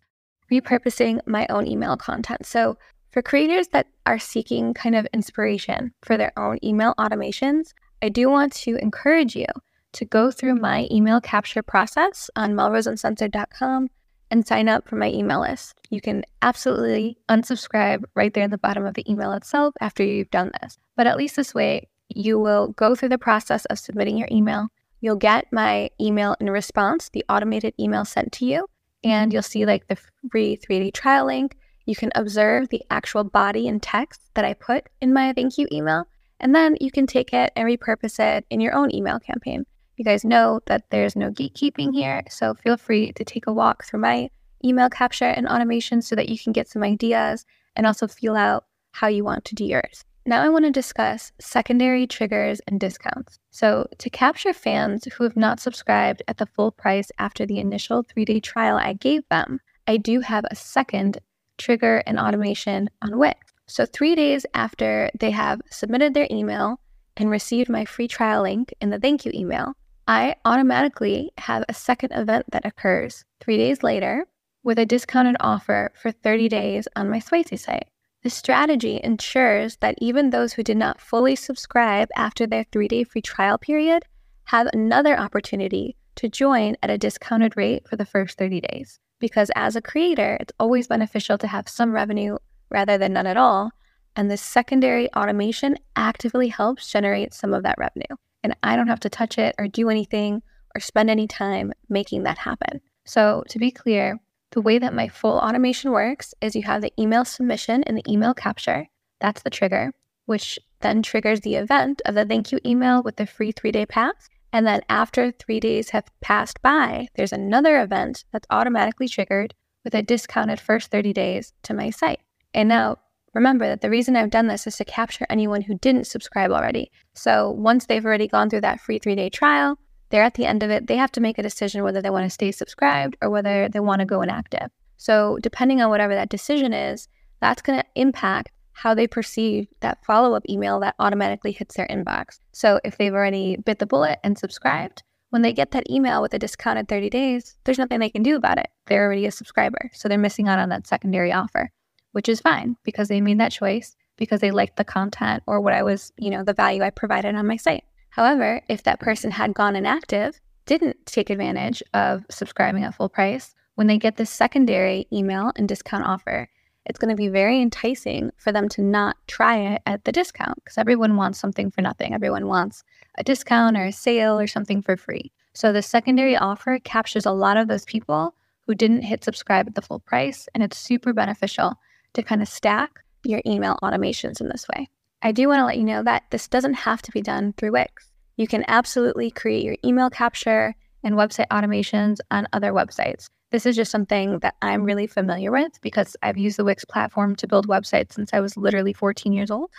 repurposing 0.51 1.19
my 1.25 1.45
own 1.49 1.67
email 1.67 1.95
content. 1.95 2.45
So, 2.45 2.77
for 3.11 3.21
creators 3.21 3.69
that 3.69 3.87
are 4.05 4.19
seeking 4.19 4.73
kind 4.73 4.95
of 4.95 5.07
inspiration 5.13 5.93
for 6.03 6.17
their 6.17 6.31
own 6.37 6.59
email 6.63 6.93
automations, 6.99 7.73
I 8.01 8.09
do 8.09 8.29
want 8.29 8.53
to 8.53 8.75
encourage 8.77 9.35
you 9.35 9.47
to 9.93 10.05
go 10.05 10.31
through 10.31 10.55
my 10.55 10.87
email 10.91 11.21
capture 11.21 11.63
process 11.63 12.29
on 12.35 12.53
melroseuncensored.com 12.53 13.89
and 14.29 14.45
sign 14.45 14.67
up 14.67 14.87
for 14.87 14.95
my 14.95 15.09
email 15.09 15.41
list. 15.41 15.75
You 15.89 16.01
can 16.01 16.23
absolutely 16.41 17.17
unsubscribe 17.29 18.03
right 18.15 18.33
there 18.33 18.43
at 18.43 18.51
the 18.51 18.57
bottom 18.57 18.85
of 18.85 18.93
the 18.93 19.09
email 19.09 19.31
itself 19.33 19.73
after 19.79 20.03
you've 20.03 20.31
done 20.31 20.51
this. 20.61 20.77
But 20.95 21.07
at 21.07 21.17
least 21.17 21.35
this 21.35 21.53
way, 21.53 21.87
you 22.09 22.39
will 22.39 22.69
go 22.69 22.95
through 22.95 23.09
the 23.09 23.17
process 23.17 23.65
of 23.65 23.79
submitting 23.79 24.17
your 24.17 24.27
email. 24.31 24.67
You'll 25.01 25.15
get 25.15 25.45
my 25.51 25.89
email 26.01 26.35
in 26.39 26.49
response, 26.49 27.09
the 27.09 27.25
automated 27.29 27.73
email 27.79 28.05
sent 28.05 28.31
to 28.33 28.45
you, 28.45 28.67
and 29.03 29.31
you'll 29.31 29.43
see 29.43 29.65
like 29.65 29.87
the 29.87 29.97
free 30.31 30.57
3D 30.57 30.93
trial 30.93 31.25
link. 31.25 31.55
You 31.85 31.95
can 31.95 32.11
observe 32.15 32.69
the 32.69 32.83
actual 32.89 33.23
body 33.23 33.67
and 33.67 33.81
text 33.81 34.21
that 34.33 34.43
I 34.43 34.53
put 34.53 34.87
in 35.01 35.13
my 35.13 35.31
thank 35.33 35.57
you 35.57 35.67
email, 35.71 36.05
and 36.39 36.53
then 36.53 36.75
you 36.81 36.91
can 36.91 37.07
take 37.07 37.33
it 37.33 37.51
and 37.55 37.67
repurpose 37.67 38.19
it 38.19 38.45
in 38.49 38.59
your 38.59 38.73
own 38.73 38.93
email 38.93 39.19
campaign. 39.19 39.65
You 39.97 40.05
guys 40.05 40.23
know 40.23 40.59
that 40.67 40.91
there's 40.91 41.15
no 41.15 41.31
gatekeeping 41.31 41.91
here, 41.91 42.21
so 42.29 42.53
feel 42.53 42.77
free 42.77 43.11
to 43.13 43.25
take 43.25 43.47
a 43.47 43.51
walk 43.51 43.83
through 43.83 44.01
my 44.01 44.29
email 44.63 44.91
capture 44.91 45.25
and 45.25 45.47
automation 45.47 46.03
so 46.03 46.15
that 46.15 46.29
you 46.29 46.37
can 46.37 46.53
get 46.53 46.69
some 46.69 46.83
ideas 46.83 47.47
and 47.75 47.87
also 47.87 48.07
feel 48.07 48.35
out 48.35 48.65
how 48.91 49.07
you 49.07 49.23
want 49.23 49.43
to 49.45 49.55
do 49.55 49.65
yours. 49.65 50.05
Now, 50.23 50.43
I 50.43 50.49
want 50.49 50.65
to 50.65 50.71
discuss 50.71 51.31
secondary 51.39 52.05
triggers 52.05 52.59
and 52.67 52.79
discounts. 52.79 53.39
So, 53.49 53.87
to 53.97 54.09
capture 54.11 54.53
fans 54.53 55.05
who 55.05 55.23
have 55.23 55.35
not 55.35 55.59
subscribed 55.59 56.21
at 56.27 56.37
the 56.37 56.45
full 56.45 56.69
price 56.69 57.11
after 57.17 57.47
the 57.47 57.57
initial 57.57 58.03
three 58.03 58.25
day 58.25 58.39
trial 58.39 58.77
I 58.77 58.93
gave 58.93 59.27
them, 59.29 59.61
I 59.87 59.97
do 59.97 60.19
have 60.19 60.45
a 60.51 60.55
second 60.55 61.17
trigger 61.57 62.03
and 62.05 62.19
automation 62.19 62.91
on 63.01 63.17
Wix. 63.17 63.39
So, 63.65 63.87
three 63.87 64.13
days 64.13 64.45
after 64.53 65.09
they 65.19 65.31
have 65.31 65.61
submitted 65.71 66.13
their 66.13 66.27
email 66.29 66.81
and 67.15 67.31
received 67.31 67.67
my 67.67 67.85
free 67.85 68.07
trial 68.07 68.43
link 68.43 68.73
in 68.79 68.91
the 68.91 68.99
thank 68.99 69.25
you 69.25 69.31
email, 69.33 69.73
I 70.09 70.37
automatically 70.45 71.31
have 71.37 71.65
a 71.67 71.73
second 71.73 72.13
event 72.13 72.45
that 72.51 72.65
occurs 72.65 73.25
three 73.41 73.57
days 73.57 73.83
later 73.83 74.25
with 74.63 74.79
a 74.79 74.85
discounted 74.85 75.35
offer 75.41 75.91
for 76.01 76.13
30 76.13 76.47
days 76.47 76.87
on 76.95 77.09
my 77.09 77.19
Spicy 77.19 77.57
site. 77.57 77.89
This 78.23 78.33
strategy 78.33 79.01
ensures 79.03 79.75
that 79.77 79.95
even 79.97 80.29
those 80.29 80.53
who 80.53 80.63
did 80.63 80.77
not 80.77 81.01
fully 81.01 81.35
subscribe 81.35 82.07
after 82.15 82.47
their 82.47 82.65
three 82.71 82.87
day 82.87 83.03
free 83.03 83.21
trial 83.21 83.57
period 83.57 84.03
have 84.45 84.67
another 84.67 85.19
opportunity 85.19 85.97
to 86.15 86.29
join 86.29 86.77
at 86.81 86.89
a 86.89 86.97
discounted 86.97 87.57
rate 87.57 87.85
for 87.85 87.97
the 87.97 88.05
first 88.05 88.37
30 88.37 88.61
days. 88.61 89.01
Because 89.19 89.51
as 89.57 89.75
a 89.75 89.81
creator, 89.81 90.37
it's 90.39 90.53
always 90.57 90.87
beneficial 90.87 91.37
to 91.37 91.47
have 91.47 91.67
some 91.67 91.91
revenue 91.91 92.37
rather 92.69 92.97
than 92.97 93.11
none 93.11 93.27
at 93.27 93.35
all. 93.35 93.71
And 94.15 94.31
this 94.31 94.41
secondary 94.41 95.13
automation 95.13 95.75
actively 95.97 96.47
helps 96.47 96.89
generate 96.89 97.33
some 97.33 97.53
of 97.53 97.63
that 97.63 97.75
revenue 97.77 98.15
and 98.47 98.55
I 98.63 98.77
don't 98.77 98.87
have 98.87 99.01
to 99.01 99.09
touch 99.09 99.37
it 99.37 99.55
or 99.59 99.67
do 99.67 99.89
anything 99.89 100.41
or 100.73 100.79
spend 100.79 101.09
any 101.09 101.27
time 101.27 101.73
making 101.89 102.23
that 102.23 102.37
happen. 102.37 102.79
So, 103.05 103.43
to 103.49 103.59
be 103.59 103.71
clear, 103.71 104.19
the 104.51 104.61
way 104.61 104.79
that 104.79 104.93
my 104.93 105.09
full 105.09 105.37
automation 105.37 105.91
works 105.91 106.33
is 106.39 106.55
you 106.55 106.63
have 106.63 106.81
the 106.81 106.93
email 106.97 107.25
submission 107.25 107.83
and 107.83 107.97
the 107.97 108.09
email 108.09 108.33
capture. 108.33 108.87
That's 109.19 109.41
the 109.41 109.49
trigger, 109.49 109.91
which 110.25 110.57
then 110.79 111.01
triggers 111.03 111.41
the 111.41 111.55
event 111.55 112.01
of 112.05 112.15
the 112.15 112.23
thank 112.23 112.53
you 112.53 112.59
email 112.65 113.03
with 113.03 113.17
the 113.17 113.27
free 113.27 113.51
three 113.51 113.71
day 113.71 113.85
pass. 113.85 114.29
And 114.53 114.65
then 114.65 114.81
after 114.87 115.31
three 115.31 115.59
days 115.59 115.89
have 115.89 116.09
passed 116.21 116.61
by, 116.61 117.07
there's 117.15 117.33
another 117.33 117.81
event 117.81 118.23
that's 118.31 118.47
automatically 118.49 119.09
triggered 119.09 119.53
with 119.83 119.93
a 119.93 120.01
discounted 120.01 120.61
first 120.61 120.89
30 120.89 121.11
days 121.11 121.51
to 121.63 121.73
my 121.73 121.89
site. 121.89 122.21
And 122.53 122.69
now 122.69 122.99
Remember 123.33 123.67
that 123.67 123.81
the 123.81 123.89
reason 123.89 124.15
I've 124.15 124.29
done 124.29 124.47
this 124.47 124.67
is 124.67 124.77
to 124.77 124.85
capture 124.85 125.27
anyone 125.29 125.61
who 125.61 125.77
didn't 125.77 126.07
subscribe 126.07 126.51
already. 126.51 126.91
So 127.13 127.51
once 127.51 127.85
they've 127.85 128.05
already 128.05 128.27
gone 128.27 128.49
through 128.49 128.61
that 128.61 128.79
free 128.79 128.99
three 128.99 129.15
day 129.15 129.29
trial, 129.29 129.77
they're 130.09 130.23
at 130.23 130.35
the 130.35 130.45
end 130.45 130.63
of 130.63 130.69
it, 130.69 130.87
they 130.87 130.95
have 130.95 131.11
to 131.13 131.21
make 131.21 131.37
a 131.37 131.43
decision 131.43 131.83
whether 131.83 132.01
they 132.01 132.09
want 132.09 132.25
to 132.25 132.29
stay 132.29 132.51
subscribed 132.51 133.17
or 133.21 133.29
whether 133.29 133.69
they 133.69 133.79
want 133.79 133.99
to 133.99 134.05
go 134.05 134.21
inactive. 134.21 134.69
So 134.95 135.37
depending 135.41 135.81
on 135.81 135.89
whatever 135.89 136.15
that 136.15 136.29
decision 136.29 136.73
is, 136.73 137.07
that's 137.39 137.61
going 137.61 137.79
to 137.79 137.85
impact 137.95 138.51
how 138.71 138.93
they 138.93 139.07
perceive 139.07 139.67
that 139.81 140.03
follow 140.05 140.35
up 140.35 140.43
email 140.47 140.79
that 140.79 140.95
automatically 140.99 141.51
hits 141.51 141.75
their 141.75 141.87
inbox. 141.87 142.39
So 142.53 142.79
if 142.83 142.97
they've 142.97 143.13
already 143.13 143.57
bit 143.57 143.79
the 143.79 143.85
bullet 143.85 144.19
and 144.23 144.37
subscribed, 144.37 145.03
when 145.29 145.41
they 145.41 145.51
get 145.51 145.71
that 145.71 145.89
email 145.89 146.21
with 146.21 146.33
a 146.33 146.39
discounted 146.39 146.87
30 146.87 147.09
days, 147.09 147.57
there's 147.63 147.79
nothing 147.79 147.99
they 147.99 148.09
can 148.09 148.23
do 148.23 148.35
about 148.35 148.59
it. 148.59 148.67
They're 148.85 149.03
already 149.03 149.25
a 149.25 149.31
subscriber. 149.31 149.89
So 149.93 150.07
they're 150.07 150.17
missing 150.17 150.47
out 150.47 150.59
on 150.59 150.69
that 150.69 150.87
secondary 150.87 151.33
offer 151.33 151.71
which 152.11 152.29
is 152.29 152.41
fine 152.41 152.77
because 152.83 153.07
they 153.07 153.21
made 153.21 153.39
that 153.39 153.51
choice 153.51 153.95
because 154.17 154.41
they 154.41 154.51
liked 154.51 154.77
the 154.77 154.83
content 154.83 155.43
or 155.45 155.61
what 155.61 155.73
I 155.73 155.83
was, 155.83 156.11
you 156.17 156.29
know, 156.29 156.43
the 156.43 156.53
value 156.53 156.81
I 156.81 156.89
provided 156.89 157.35
on 157.35 157.47
my 157.47 157.57
site. 157.57 157.83
However, 158.09 158.61
if 158.67 158.83
that 158.83 158.99
person 158.99 159.31
had 159.31 159.53
gone 159.53 159.75
inactive, 159.75 160.39
didn't 160.65 161.05
take 161.05 161.29
advantage 161.29 161.83
of 161.93 162.25
subscribing 162.29 162.83
at 162.83 162.95
full 162.95 163.09
price, 163.09 163.53
when 163.75 163.87
they 163.87 163.99
get 163.99 164.17
this 164.17 164.31
secondary 164.31 165.07
email 165.13 165.51
and 165.55 165.69
discount 165.69 166.05
offer, 166.05 166.49
it's 166.87 166.97
going 166.97 167.09
to 167.09 167.15
be 167.15 167.27
very 167.27 167.61
enticing 167.61 168.31
for 168.37 168.51
them 168.51 168.67
to 168.69 168.81
not 168.81 169.17
try 169.27 169.57
it 169.57 169.81
at 169.85 170.05
the 170.05 170.11
discount 170.11 170.55
because 170.63 170.77
everyone 170.77 171.15
wants 171.15 171.37
something 171.37 171.69
for 171.69 171.81
nothing. 171.81 172.13
Everyone 172.13 172.47
wants 172.47 172.83
a 173.17 173.23
discount 173.23 173.77
or 173.77 173.85
a 173.85 173.91
sale 173.91 174.39
or 174.39 174.47
something 174.47 174.81
for 174.81 174.97
free. 174.97 175.31
So 175.53 175.71
the 175.71 175.81
secondary 175.81 176.35
offer 176.35 176.79
captures 176.79 177.25
a 177.25 177.31
lot 177.31 177.57
of 177.57 177.67
those 177.67 177.85
people 177.85 178.33
who 178.65 178.73
didn't 178.73 179.03
hit 179.03 179.23
subscribe 179.23 179.67
at 179.67 179.75
the 179.75 179.81
full 179.81 179.99
price, 179.99 180.47
and 180.53 180.63
it's 180.63 180.77
super 180.77 181.13
beneficial 181.13 181.75
to 182.17 182.23
kind 182.23 182.41
of 182.41 182.47
stack 182.47 182.99
your 183.23 183.41
email 183.45 183.77
automations 183.83 184.41
in 184.41 184.49
this 184.49 184.65
way. 184.75 184.89
I 185.21 185.31
do 185.31 185.47
want 185.47 185.59
to 185.59 185.65
let 185.65 185.77
you 185.77 185.83
know 185.83 186.03
that 186.03 186.23
this 186.31 186.47
doesn't 186.47 186.73
have 186.73 187.01
to 187.03 187.11
be 187.11 187.21
done 187.21 187.53
through 187.53 187.73
Wix. 187.73 188.11
You 188.37 188.47
can 188.47 188.65
absolutely 188.67 189.29
create 189.29 189.63
your 189.63 189.77
email 189.85 190.09
capture 190.09 190.75
and 191.03 191.15
website 191.15 191.47
automations 191.49 192.17
on 192.31 192.47
other 192.53 192.71
websites. 192.71 193.27
This 193.51 193.65
is 193.65 193.75
just 193.75 193.91
something 193.91 194.39
that 194.39 194.55
I'm 194.61 194.83
really 194.83 195.05
familiar 195.07 195.51
with 195.51 195.79
because 195.81 196.15
I've 196.23 196.37
used 196.37 196.57
the 196.57 196.65
Wix 196.65 196.85
platform 196.85 197.35
to 197.35 197.47
build 197.47 197.67
websites 197.67 198.13
since 198.13 198.31
I 198.33 198.39
was 198.39 198.57
literally 198.57 198.93
14 198.93 199.31
years 199.31 199.51
old. 199.51 199.69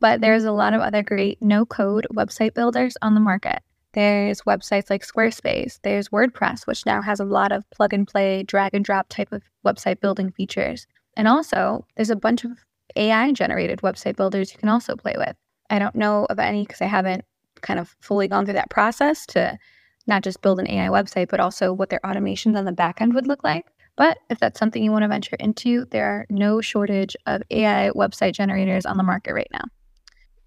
But 0.00 0.22
there's 0.22 0.44
a 0.44 0.52
lot 0.52 0.72
of 0.72 0.80
other 0.80 1.02
great 1.02 1.42
no 1.42 1.66
code 1.66 2.06
website 2.14 2.54
builders 2.54 2.96
on 3.02 3.14
the 3.14 3.20
market. 3.20 3.58
There's 3.92 4.40
websites 4.42 4.88
like 4.88 5.06
Squarespace, 5.06 5.78
there's 5.82 6.08
WordPress, 6.08 6.66
which 6.66 6.86
now 6.86 7.02
has 7.02 7.20
a 7.20 7.24
lot 7.24 7.52
of 7.52 7.68
plug 7.68 7.92
and 7.92 8.08
play, 8.08 8.42
drag 8.44 8.72
and 8.72 8.82
drop 8.82 9.10
type 9.10 9.30
of 9.30 9.42
website 9.62 10.00
building 10.00 10.30
features. 10.30 10.86
And 11.16 11.28
also, 11.28 11.86
there's 11.96 12.10
a 12.10 12.16
bunch 12.16 12.44
of 12.44 12.52
AI 12.96 13.32
generated 13.32 13.80
website 13.80 14.16
builders 14.16 14.52
you 14.52 14.58
can 14.58 14.68
also 14.68 14.96
play 14.96 15.14
with. 15.16 15.36
I 15.68 15.78
don't 15.78 15.94
know 15.94 16.26
of 16.30 16.38
any 16.38 16.62
because 16.62 16.80
I 16.80 16.86
haven't 16.86 17.24
kind 17.60 17.78
of 17.78 17.94
fully 18.00 18.28
gone 18.28 18.44
through 18.44 18.54
that 18.54 18.70
process 18.70 19.26
to 19.26 19.58
not 20.06 20.22
just 20.22 20.42
build 20.42 20.58
an 20.58 20.68
AI 20.68 20.88
website, 20.88 21.28
but 21.28 21.40
also 21.40 21.72
what 21.72 21.90
their 21.90 22.00
automations 22.04 22.56
on 22.56 22.64
the 22.64 22.72
back 22.72 23.00
end 23.00 23.14
would 23.14 23.26
look 23.26 23.44
like. 23.44 23.66
But 23.96 24.18
if 24.30 24.38
that's 24.38 24.58
something 24.58 24.82
you 24.82 24.92
want 24.92 25.02
to 25.02 25.08
venture 25.08 25.36
into, 25.38 25.84
there 25.90 26.06
are 26.06 26.26
no 26.30 26.60
shortage 26.60 27.16
of 27.26 27.42
AI 27.50 27.90
website 27.90 28.32
generators 28.32 28.86
on 28.86 28.96
the 28.96 29.02
market 29.02 29.34
right 29.34 29.50
now. 29.52 29.64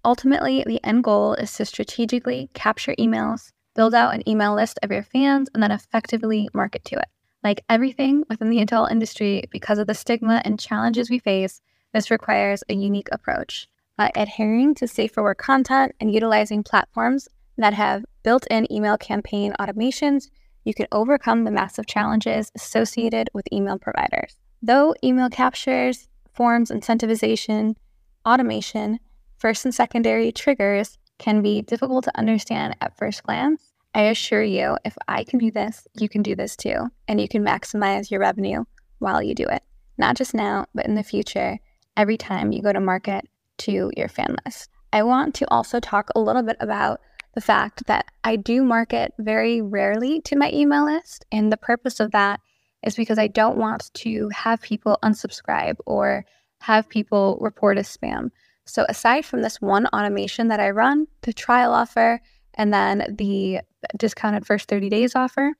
Ultimately, 0.04 0.64
the 0.66 0.84
end 0.84 1.04
goal 1.04 1.34
is 1.34 1.52
to 1.54 1.64
strategically 1.64 2.50
capture 2.52 2.94
emails, 2.98 3.52
build 3.74 3.94
out 3.94 4.14
an 4.14 4.28
email 4.28 4.54
list 4.54 4.78
of 4.82 4.90
your 4.90 5.02
fans, 5.02 5.48
and 5.54 5.62
then 5.62 5.70
effectively 5.70 6.48
market 6.52 6.84
to 6.86 6.96
it. 6.96 7.08
Like 7.44 7.62
everything 7.68 8.24
within 8.30 8.48
the 8.48 8.60
adult 8.60 8.90
industry, 8.90 9.44
because 9.50 9.78
of 9.78 9.86
the 9.86 9.94
stigma 9.94 10.40
and 10.46 10.58
challenges 10.58 11.10
we 11.10 11.18
face, 11.18 11.60
this 11.92 12.10
requires 12.10 12.64
a 12.70 12.74
unique 12.74 13.10
approach. 13.12 13.68
Uh, 13.98 14.08
adhering 14.16 14.74
to 14.74 14.88
safer 14.88 15.22
work 15.22 15.38
content 15.38 15.94
and 16.00 16.12
utilizing 16.12 16.62
platforms 16.62 17.28
that 17.58 17.74
have 17.74 18.04
built 18.22 18.46
in 18.50 18.72
email 18.72 18.96
campaign 18.96 19.54
automations, 19.60 20.30
you 20.64 20.72
can 20.72 20.86
overcome 20.90 21.44
the 21.44 21.50
massive 21.50 21.86
challenges 21.86 22.50
associated 22.56 23.28
with 23.34 23.46
email 23.52 23.78
providers. 23.78 24.36
Though 24.62 24.94
email 25.04 25.28
captures, 25.28 26.08
forms, 26.32 26.70
incentivization, 26.70 27.76
automation, 28.26 28.98
first 29.36 29.66
and 29.66 29.74
secondary 29.74 30.32
triggers 30.32 30.96
can 31.18 31.42
be 31.42 31.60
difficult 31.60 32.04
to 32.04 32.18
understand 32.18 32.74
at 32.80 32.96
first 32.96 33.22
glance, 33.22 33.73
I 33.94 34.02
assure 34.02 34.42
you, 34.42 34.76
if 34.84 34.96
I 35.06 35.22
can 35.22 35.38
do 35.38 35.52
this, 35.52 35.86
you 35.94 36.08
can 36.08 36.22
do 36.22 36.34
this 36.34 36.56
too. 36.56 36.88
And 37.06 37.20
you 37.20 37.28
can 37.28 37.44
maximize 37.44 38.10
your 38.10 38.20
revenue 38.20 38.64
while 38.98 39.22
you 39.22 39.34
do 39.34 39.46
it. 39.46 39.62
Not 39.96 40.16
just 40.16 40.34
now, 40.34 40.66
but 40.74 40.86
in 40.86 40.96
the 40.96 41.04
future, 41.04 41.58
every 41.96 42.16
time 42.16 42.50
you 42.50 42.60
go 42.60 42.72
to 42.72 42.80
market 42.80 43.28
to 43.58 43.92
your 43.96 44.08
fan 44.08 44.36
list. 44.44 44.70
I 44.92 45.04
want 45.04 45.34
to 45.36 45.50
also 45.50 45.78
talk 45.78 46.10
a 46.14 46.20
little 46.20 46.42
bit 46.42 46.56
about 46.58 47.00
the 47.34 47.40
fact 47.40 47.86
that 47.86 48.06
I 48.22 48.36
do 48.36 48.64
market 48.64 49.12
very 49.18 49.60
rarely 49.60 50.20
to 50.22 50.36
my 50.36 50.50
email 50.52 50.84
list. 50.84 51.24
And 51.30 51.52
the 51.52 51.56
purpose 51.56 52.00
of 52.00 52.12
that 52.12 52.40
is 52.84 52.96
because 52.96 53.18
I 53.18 53.28
don't 53.28 53.56
want 53.56 53.92
to 53.94 54.28
have 54.30 54.60
people 54.60 54.98
unsubscribe 55.02 55.76
or 55.86 56.24
have 56.60 56.88
people 56.88 57.38
report 57.40 57.78
as 57.78 57.96
spam. 57.96 58.30
So, 58.66 58.86
aside 58.88 59.26
from 59.26 59.42
this 59.42 59.60
one 59.60 59.86
automation 59.88 60.48
that 60.48 60.60
I 60.60 60.70
run, 60.70 61.06
the 61.22 61.32
trial 61.32 61.72
offer, 61.74 62.20
and 62.54 62.72
then 62.72 63.14
the 63.18 63.60
discounted 63.96 64.46
first 64.46 64.68
30 64.68 64.88
days 64.88 65.14
offer. 65.14 65.52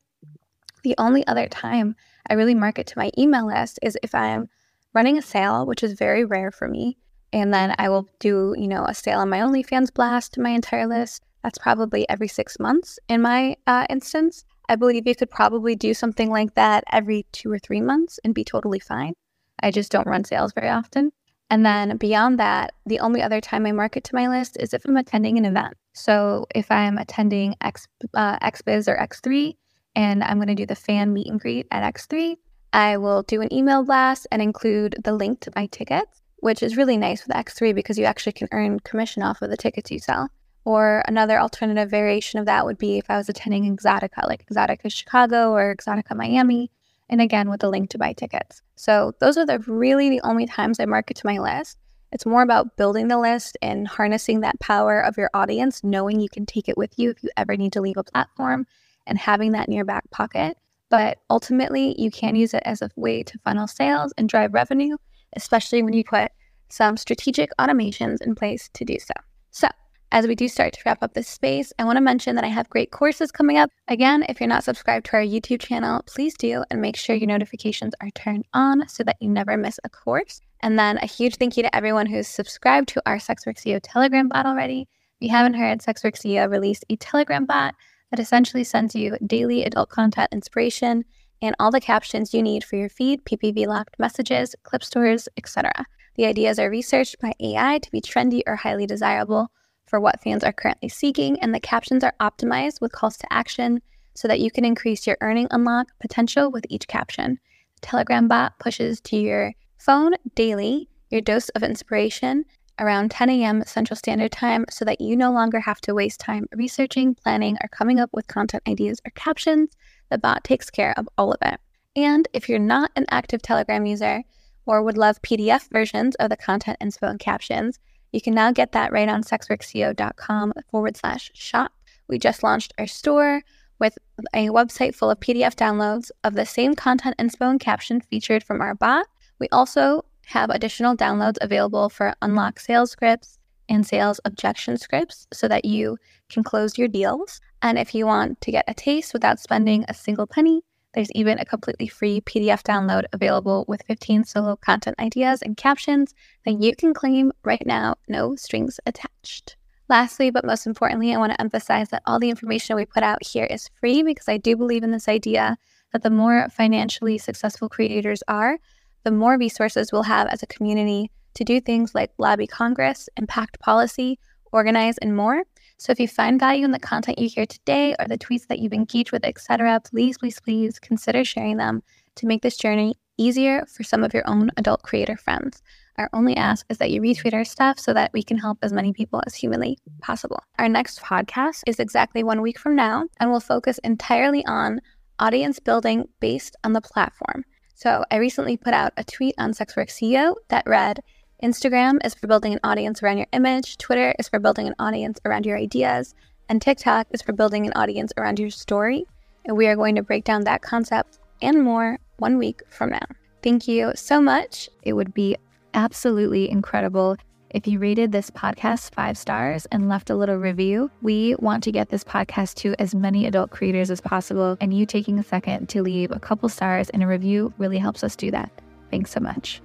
The 0.83 0.95
only 0.99 1.27
other 1.27 1.49
time 1.49 1.97
I 2.29 2.35
really 2.35 2.55
market 2.55 2.87
to 2.89 2.99
my 2.99 3.11
email 3.19 3.47
list 3.47 3.79
is 3.83 3.99
if 4.03 4.15
I'm 4.15 4.49
running 4.93 5.19
a 5.19 5.23
sale, 5.23 5.67
which 5.67 5.83
is 5.83 5.93
very 5.95 6.25
rare 6.25 6.51
for 6.51 6.69
me. 6.69 6.99
And 7.33 7.53
then 7.53 7.75
I 7.79 7.89
will 7.89 8.09
do, 8.21 8.55
you 8.57 8.69
know, 8.69 8.85
a 8.85 8.95
sale 8.95 9.19
on 9.19 9.29
my 9.29 9.41
OnlyFans 9.41 9.93
blast 9.93 10.35
to 10.35 10.41
my 10.41 10.51
entire 10.51 10.87
list. 10.87 11.23
That's 11.43 11.59
probably 11.59 12.09
every 12.09 12.29
six 12.29 12.59
months 12.61 12.99
in 13.09 13.21
my 13.21 13.57
uh, 13.67 13.87
instance. 13.91 14.45
I 14.69 14.77
believe 14.77 15.07
you 15.07 15.15
could 15.15 15.31
probably 15.31 15.75
do 15.75 15.93
something 15.93 16.31
like 16.31 16.55
that 16.55 16.85
every 16.91 17.27
two 17.33 17.51
or 17.51 17.59
three 17.59 17.83
months 17.83 18.19
and 18.25 18.35
be 18.35 18.45
totally 18.45 18.79
fine. 18.79 19.15
I 19.61 19.71
just 19.71 19.91
don't 19.91 20.07
run 20.07 20.25
sales 20.25 20.53
very 20.53 20.69
often. 20.69 21.13
And 21.51 21.65
then 21.65 21.97
beyond 21.99 22.39
that, 22.39 22.73
the 22.87 23.01
only 23.01 23.23
other 23.23 23.41
time 23.41 23.67
I 23.67 23.73
market 23.73 24.05
to 24.05 24.15
my 24.15 24.29
list 24.29 24.57
is 24.59 24.73
if 24.73 24.85
I'm 24.87 24.97
attending 24.97 25.39
an 25.39 25.45
event. 25.45 25.75
So 25.93 26.47
if 26.55 26.71
I'm 26.71 26.99
attending 26.99 27.55
X, 27.61 27.87
uh, 28.15 28.39
XBiz 28.39 28.89
or 28.89 28.97
X3 28.97 29.55
and 29.95 30.25
I'm 30.25 30.39
going 30.39 30.49
to 30.49 30.55
do 30.55 30.67
the 30.67 30.75
fan 30.75 31.13
meet 31.13 31.29
and 31.29 31.39
greet 31.39 31.67
at 31.71 31.95
X3, 31.95 32.37
I 32.73 32.97
will 32.97 33.23
do 33.23 33.41
an 33.41 33.53
email 33.53 33.85
blast 33.85 34.27
and 34.33 34.43
include 34.43 34.97
the 35.05 35.13
link 35.13 35.41
to 35.41 35.53
my 35.55 35.67
tickets, 35.67 36.23
which 36.39 36.63
is 36.63 36.77
really 36.77 36.97
nice 36.97 37.25
with 37.27 37.37
X3 37.37 37.75
because 37.75 37.99
you 37.99 38.05
actually 38.05 38.33
can 38.33 38.49
earn 38.51 38.81
commission 38.81 39.23
off 39.23 39.43
of 39.43 39.51
the 39.51 39.57
tickets 39.57 39.91
you 39.93 40.01
sell. 40.01 40.29
Or 40.65 41.05
another 41.07 41.39
alternative 41.39 41.91
variation 41.91 42.41
of 42.41 42.47
that 42.47 42.65
would 42.65 42.79
be 42.79 42.99
if 42.99 43.11
I 43.11 43.19
was 43.19 43.29
attending 43.29 43.77
Exxxotica, 43.77 44.27
like 44.27 44.47
Exxxotica 44.47 44.91
Chicago 44.93 45.53
or 45.53 45.77
Exxxotica 45.77 46.17
Miami, 46.17 46.71
and 47.09 47.21
again 47.21 47.51
with 47.51 47.63
a 47.63 47.69
link 47.69 47.91
to 47.91 47.99
buy 47.99 48.13
tickets. 48.13 48.63
So 48.77 49.13
those 49.21 49.37
are 49.37 49.47
the 49.47 49.59
really 49.61 50.11
the 50.11 50.21
only 50.23 50.47
times 50.47 50.81
I 50.81 50.87
market 50.87 51.17
to 51.19 51.27
my 51.27 51.39
list. 51.39 51.79
It's 52.13 52.27
more 52.27 52.43
about 52.43 52.77
building 52.77 53.09
the 53.09 53.19
list 53.19 53.57
and 53.61 53.89
harnessing 53.89 54.41
that 54.41 54.61
power 54.61 55.01
of 55.01 55.17
your 55.17 55.31
audience, 55.35 55.83
knowing 55.83 56.21
you 56.21 56.29
can 56.29 56.47
take 56.47 56.69
it 56.69 56.79
with 56.79 56.97
you 56.97 57.11
if 57.11 57.23
you 57.25 57.31
ever 57.37 57.57
need 57.57 57.73
to 57.73 57.81
leave 57.81 57.97
a 57.97 58.05
platform 58.05 58.67
and 59.07 59.19
having 59.19 59.53
that 59.53 59.67
in 59.67 59.75
your 59.75 59.85
back 59.85 60.09
pocket. 60.11 60.57
But 60.91 61.19
ultimately, 61.29 62.01
you 62.01 62.11
can 62.11 62.37
use 62.37 62.55
it 62.55 62.63
as 62.65 62.83
a 62.83 62.91
way 62.95 63.25
to 63.25 63.39
funnel 63.39 63.67
sales 63.67 64.13
and 64.17 64.29
drive 64.29 64.55
revenue, 64.55 64.97
especially 65.35 65.83
when 65.83 65.93
you 65.93 66.05
put 66.05 66.31
some 66.69 66.97
strategic 66.97 67.51
automations 67.59 68.23
in 68.23 68.37
place 68.37 68.71
to 68.75 68.85
do 68.85 68.99
so. 69.01 69.15
So, 69.51 69.69
as 70.15 70.29
we 70.29 70.37
do 70.37 70.47
start 70.47 70.73
to 70.73 70.81
wrap 70.87 71.03
up 71.03 71.13
this 71.13 71.27
space, 71.27 71.73
I 71.77 71.83
want 71.83 71.97
to 71.97 72.01
mention 72.01 72.37
that 72.37 72.45
I 72.45 72.49
have 72.49 72.71
great 72.71 72.93
courses 72.93 73.33
coming 73.33 73.59
up. 73.59 73.69
Again, 73.89 74.25
if 74.29 74.39
you're 74.39 74.49
not 74.49 74.63
subscribed 74.63 75.07
to 75.07 75.17
our 75.17 75.25
YouTube 75.25 75.59
channel, 75.59 76.05
please 76.07 76.35
do 76.35 76.63
and 76.71 76.81
make 76.81 76.95
sure 76.95 77.17
your 77.17 77.27
notifications 77.27 77.95
are 78.01 78.13
turned 78.13 78.45
on 78.55 78.87
so 78.87 79.03
that 79.03 79.17
you 79.19 79.29
never 79.29 79.57
miss 79.57 79.81
a 79.83 79.89
course. 79.89 80.41
And 80.61 80.79
then 80.79 80.99
a 80.99 81.07
huge 81.07 81.35
thank 81.35 81.57
you 81.57 81.65
to 81.65 81.75
everyone 81.75 82.07
who's 82.07 82.29
subscribed 82.29 82.91
to 82.91 83.03
our 83.05 83.17
SexWork 83.17 83.59
CEO 83.61 83.81
Telegram 83.83 84.29
bot 84.29 84.47
already. 84.47 84.83
If 85.21 85.27
you 85.27 85.31
haven't 85.31 85.55
heard, 85.55 85.81
SexWork 85.81 86.15
CEO 86.15 86.49
released 86.49 86.85
a 86.89 86.95
Telegram 86.95 87.45
bot 87.45 87.75
that 88.13 88.21
essentially 88.21 88.63
sends 88.63 88.95
you 88.95 89.19
daily 89.27 89.65
adult 89.65 89.89
content 89.89 90.29
inspiration 90.33 91.05
and 91.43 91.57
all 91.59 91.73
the 91.73 91.81
captions 91.81 92.33
you 92.33 92.41
need 92.41 92.63
for 92.63 92.77
your 92.77 92.89
feed, 92.89 93.25
PPV 93.25 93.67
locked 93.67 93.99
messages, 93.99 94.55
clip 94.63 94.85
stores, 94.85 95.29
etc. 95.37 95.73
The 96.15 96.27
ideas 96.27 96.61
are 96.61 96.71
researched 96.71 97.19
by 97.19 97.33
AI 97.41 97.79
to 97.79 97.91
be 97.91 98.01
trendy 98.01 98.43
or 98.47 98.55
highly 98.55 98.87
desirable 98.87 99.51
for 99.95 100.01
what 100.01 100.21
fans 100.25 100.43
are 100.43 100.53
currently 100.53 100.89
seeking, 100.89 101.39
and 101.39 101.55
the 101.55 101.61
captions 101.61 102.03
are 102.03 102.17
optimized 102.21 102.81
with 102.81 102.91
calls 102.91 103.17
to 103.17 103.33
action 103.33 103.81
so 104.15 104.27
that 104.27 104.41
you 104.41 104.51
can 104.51 104.65
increase 104.65 105.07
your 105.07 105.17
earning 105.21 105.47
unlock 105.53 105.87
potential 106.01 106.51
with 106.51 106.67
each 106.69 106.89
caption. 106.89 107.39
The 107.77 107.87
Telegram 107.87 108.27
bot 108.27 108.59
pushes 108.59 109.01
to 109.03 109.17
your 109.17 109.53
phone 109.79 110.15
daily 110.35 110.89
your 111.11 111.21
dose 111.21 111.49
of 111.51 111.63
inspiration 111.63 112.45
around 112.81 113.13
10 113.13 113.31
a.m. 113.31 113.63
Central 113.67 113.97
Standard 113.97 114.33
Time 114.33 114.65
so 114.69 114.85
that 114.85 115.01
you 115.01 115.15
no 115.15 115.31
longer 115.31 115.61
have 115.61 115.81
to 115.83 115.95
waste 115.95 116.19
time 116.19 116.49
researching, 116.53 117.15
planning, 117.15 117.57
or 117.63 117.69
coming 117.69 118.01
up 118.01 118.11
with 118.13 118.27
content 118.27 118.65
ideas 118.69 119.01
or 119.07 119.13
captions. 119.15 119.77
The 120.11 120.19
bot 120.19 120.43
takes 120.43 120.71
care 120.71 120.93
of 120.97 121.09
all 121.17 121.31
of 121.31 121.39
it. 121.41 121.61
And 121.95 122.27
if 122.33 122.49
you're 122.49 122.59
not 122.59 122.91
an 122.97 123.07
active 123.13 123.43
Telegram 123.43 123.87
user 123.87 124.25
or 124.67 124.83
would 124.83 124.99
love 124.99 125.23
PDF 125.23 125.71
versions 125.71 126.17
of 126.17 126.31
the 126.31 126.37
content 126.37 126.79
inspo 126.81 127.11
and 127.11 127.21
captions, 127.21 127.79
you 128.15 128.21
can 128.21 128.35
now 128.35 128.53
get 128.53 128.73
that 128.73 128.93
right 128.93 129.09
on 129.09 129.25
sexworkceo.com 129.25 130.53
forward 130.71 130.97
slash 130.97 131.33
shop. 131.35 131.73
We 132.07 132.19
just 132.19 132.45
launched 132.45 132.73
our 132.79 132.87
store 132.87 133.43
with 133.81 133.99
a 134.33 134.49
website 134.51 134.95
full 134.95 135.11
of 135.11 135.19
PDF 135.19 135.57
downloads 135.57 136.13
of 136.23 136.35
the 136.35 136.47
same 136.47 136.75
content 136.75 137.17
inspo 137.19 137.51
and 137.51 137.59
caption 137.59 138.01
featured 138.01 138.45
from 138.45 138.61
our 138.61 138.77
bot. 138.77 139.07
We 139.41 139.49
also 139.51 140.05
have 140.27 140.51
additional 140.51 140.97
downloads 140.97 141.39
available 141.41 141.89
for 141.89 142.15
unlock 142.23 142.61
sales 142.61 142.93
scripts 142.93 143.39
and 143.69 143.85
sales 143.85 144.21
objection 144.25 144.77
scripts 144.77 145.27
so 145.33 145.49
that 145.49 145.65
you 145.65 145.97
can 146.31 146.45
close 146.45 146.79
your 146.79 146.89
deals. 146.89 147.41
And 147.63 147.79
if 147.79 147.97
you 147.97 148.07
want 148.07 148.41
to 148.43 148.53
get 148.53 148.65
a 148.69 148.75
taste 148.75 149.13
without 149.13 149.41
spending 149.41 149.85
a 149.89 149.95
single 149.95 150.29
penny, 150.29 150.63
there's 150.95 151.11
even 151.13 151.39
a 151.39 151.45
completely 151.45 151.89
free 151.89 152.21
PDF 152.21 152.63
download 152.63 153.05
available 153.13 153.65
with 153.69 153.83
15 153.87 154.25
solo 154.25 154.57
content 154.57 154.97
ideas 154.99 155.43
and 155.43 155.57
captions 155.57 156.15
that 156.45 156.61
you 156.63 156.75
can 156.75 156.95
claim 156.95 157.33
right 157.45 157.67
now, 157.67 157.97
no 158.09 158.37
strings 158.37 158.81
attached. 158.87 159.57
Lastly, 159.89 160.31
but 160.31 160.47
most 160.47 160.67
importantly, 160.67 161.13
I 161.13 161.19
want 161.19 161.33
to 161.33 161.41
emphasize 161.41 161.91
that 161.91 162.03
all 162.07 162.19
the 162.19 162.31
information 162.31 162.75
we 162.75 162.87
put 162.87 163.03
out 163.03 163.25
here 163.25 163.45
is 163.45 163.69
free 163.81 164.03
because 164.03 164.29
I 164.29 164.39
do 164.39 164.57
believe 164.57 164.83
in 164.83 164.93
this 164.93 165.09
idea 165.09 165.59
that 165.93 166.03
the 166.03 166.11
more 166.11 166.49
financially 166.51 167.19
successful 167.19 167.69
creators 167.69 168.23
are, 168.27 168.59
the 169.05 169.11
more 169.11 169.37
resources 169.37 169.93
we'll 169.93 170.05
have 170.05 170.27
as 170.29 170.43
a 170.43 170.47
community 170.47 171.11
to 171.35 171.45
do 171.45 171.61
things 171.61 171.95
like 171.95 172.11
lobby 172.19 172.47
Congress, 172.47 173.09
impact 173.17 173.61
policy, 173.61 174.19
organize, 174.53 174.97
and 174.99 175.17
more. 175.17 175.43
So 175.77 175.93
if 175.93 176.01
you 176.01 176.09
find 176.09 176.41
value 176.41 176.65
in 176.65 176.71
the 176.71 176.79
content 176.79 177.19
you 177.19 177.29
hear 177.29 177.47
today 177.47 177.95
or 177.99 178.07
the 178.07 178.19
tweets 178.19 178.47
that 178.49 178.59
you've 178.59 178.73
engaged 178.73 179.13
with, 179.13 179.25
etc., 179.25 179.81
please, 179.81 180.19
please, 180.19 180.41
please 180.41 180.79
consider 180.79 181.25
sharing 181.25 181.57
them 181.57 181.83
to 182.17 182.27
make 182.27 182.43
this 182.43 182.57
journey 182.57 182.95
easier 183.17 183.65
for 183.67 183.83
some 183.83 184.03
of 184.03 184.15
your 184.15 184.29
own 184.29 184.51
adult 184.57 184.83
creator 184.83 185.17
friends. 185.17 185.63
Our 185.97 186.11
only 186.13 186.37
ask 186.37 186.67
is 186.69 186.79
that 186.79 186.91
you 186.91 187.01
retweet 187.01 187.35
our 187.35 187.45
stuff 187.45 187.79
so 187.79 187.93
that 187.95 188.13
we 188.13 188.23
can 188.23 188.39
help 188.39 188.59
as 188.63 188.73
many 188.73 188.93
people 188.93 189.23
as 189.27 189.35
humanly 189.35 189.79
possible. 190.01 190.43
Our 190.59 190.69
next 190.69 191.01
podcast 191.01 191.63
is 191.67 191.79
exactly 191.79 192.25
one 192.25 192.43
week 192.43 192.59
from 192.59 192.75
now 192.75 193.05
and 193.21 193.31
will 193.31 193.41
focus 193.41 193.79
entirely 193.85 194.45
on 194.47 194.81
audience 195.19 195.61
building 195.61 196.09
based 196.21 196.57
on 196.65 196.73
the 196.73 196.81
platform. 196.81 197.45
So 197.75 198.05
I 198.11 198.17
recently 198.17 198.57
put 198.57 198.75
out 198.75 198.93
a 198.97 199.05
tweet 199.05 199.35
on 199.39 199.53
Sexwork 199.53 199.89
CEO 199.89 200.35
that 200.49 200.67
read, 200.67 201.01
Instagram 201.43 201.99
is 202.05 202.15
for 202.15 202.27
building 202.27 202.53
an 202.53 202.61
audience 202.65 203.03
around 203.03 203.19
your 203.19 203.27
image, 203.33 203.77
Twitter 203.79 204.15
is 204.19 204.29
for 204.29 204.39
building 204.39 204.67
an 204.67 204.75
audience 204.79 205.19
around 205.25 205.45
your 205.45 205.59
ideas, 205.59 206.15
and 206.49 206.61
TikTok 206.61 207.07
is 207.11 207.23
for 207.23 207.33
building 207.33 207.67
an 207.67 207.73
audience 207.75 208.13
around 208.17 208.39
your 208.39 208.51
story. 208.51 209.05
And 209.45 209.57
we 209.57 209.67
are 209.67 209.77
going 209.77 209.97
to 209.97 210.03
break 210.03 210.25
down 210.25 210.45
that 210.45 210.63
concept 210.63 211.19
and 211.43 211.63
more 211.63 211.99
one 212.19 212.39
week 212.39 212.63
from 212.71 212.91
now. 212.91 213.05
Thank 213.43 213.69
you 213.69 213.93
so 213.95 214.21
much. 214.21 214.71
It 214.83 214.95
would 214.95 215.13
be 215.13 215.37
absolutely 215.75 216.49
incredible 216.49 217.17
if 217.51 217.67
you 217.67 217.79
rated 217.79 218.11
this 218.11 218.31
podcast 218.31 218.95
five 218.95 219.19
stars 219.19 219.67
and 219.67 219.89
left 219.89 220.11
a 220.11 220.15
little 220.17 220.37
review. 220.37 220.91
We 221.03 221.37
want 221.39 221.63
to 221.65 221.73
get 221.73 221.91
this 221.91 222.05
podcast 222.05 222.55
to 222.57 222.75
as 222.81 222.95
many 222.95 223.27
adult 223.27 223.51
creators 223.51 223.91
as 223.91 224.01
possible, 224.01 224.57
and 224.61 224.73
you 224.73 224.87
taking 224.87 225.19
a 225.19 225.23
second 225.23 225.69
to 225.71 225.83
leave 225.83 226.11
a 226.11 226.19
couple 226.19 226.49
stars 226.49 226.91
and 226.91 227.03
a 227.03 227.07
review 227.07 227.53
really 227.59 227.79
helps 227.79 228.03
us 228.03 228.17
do 228.17 228.31
that. 228.31 228.51
Thanks 228.91 229.11
so 229.11 229.21
much. 229.21 229.61